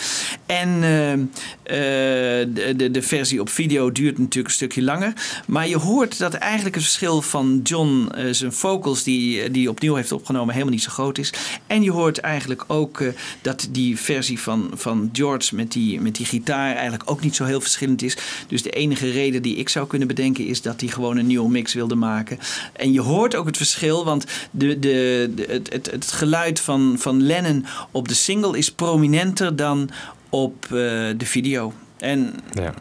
[0.47, 5.13] En eh, eh, de, de, versie op video duurt natuurlijk een stukje langer.
[5.47, 10.13] Maar je hoort dat eigenlijk het verschil van John, zijn vocals die hij opnieuw heeft
[10.13, 11.33] opgenomen, helemaal niet zo groot is.
[11.67, 13.03] En je hoort eigenlijk ook
[13.43, 17.45] dat die versie van, van George met die, met die gitaar eigenlijk ook niet zo
[17.45, 18.17] heel verschillend is.
[18.49, 21.51] Dus de enige reden die ik zou kunnen bedenken is dat hij gewoon een nieuwe
[21.51, 22.39] mix wilde maken.
[22.73, 26.97] En je hoort ook het verschil, want de, de, de- het, het, het geluid van,
[26.99, 29.91] van Lennon op de single is prominenter dan
[30.29, 31.73] op eh, de video.
[31.99, 32.75] En Ja.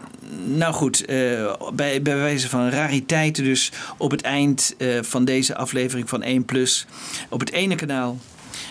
[0.45, 5.55] nou goed, eh, bij, bij wijze van rariteiten dus op het eind eh, van deze
[5.55, 6.85] aflevering van 1 Plus.
[7.29, 8.17] Op het ene kanaal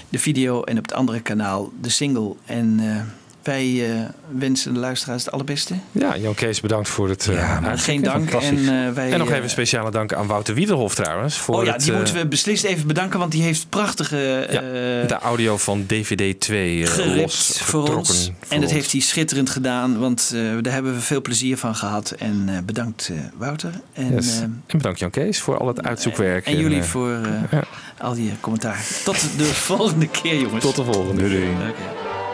[0.08, 2.34] de video en op het andere kanaal de single.
[2.46, 2.80] En
[3.42, 4.00] wij eh,
[4.38, 5.74] wensen de luisteraars het allerbeste.
[5.92, 7.78] Ja, Jan Kees, bedankt voor het eh, Maar uitzoeken.
[7.78, 8.30] geen dank.
[8.30, 11.36] En, eh, wij, En nog eh, even speciale dank aan Wouter Wiederhof trouwens.
[11.38, 14.46] Voor Oh ja, het, die eh, moeten we beslist even bedanken, want die heeft prachtige
[14.50, 14.62] ja, eh,
[15.08, 18.24] de audio van DVD 2 eh, geript los voor ons.
[18.24, 18.72] voor En dat ons.
[18.72, 22.10] heeft hij schitterend gedaan, want eh, daar hebben we veel plezier van gehad.
[22.10, 23.70] En eh, bedankt eh, Wouter.
[23.92, 24.36] En, Yes.
[24.36, 26.46] eh, en bedankt Jan Kees voor al het uitzoekwerk.
[26.46, 27.62] En jullie eh, voor eh, ja.
[27.98, 28.86] al die commentaar.
[29.04, 30.64] Tot de volgende keer, jongens.
[30.64, 31.22] Tot de volgende.
[31.24, 31.30] Oké.
[31.30, 32.31] There's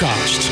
[0.00, 0.50] Forecast.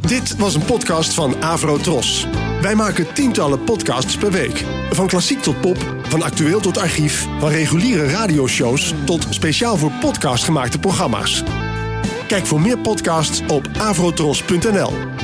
[0.00, 2.26] Dit was een podcast van Avro Tros.
[2.60, 4.64] Wij maken tientallen podcasts per week.
[4.90, 10.44] Van klassiek tot pop, van actueel tot archief, van reguliere radioshows tot speciaal voor podcast
[10.44, 11.42] gemaakte programma's.
[12.30, 15.19] Kijk voor meer podcasts op avrotros.nl.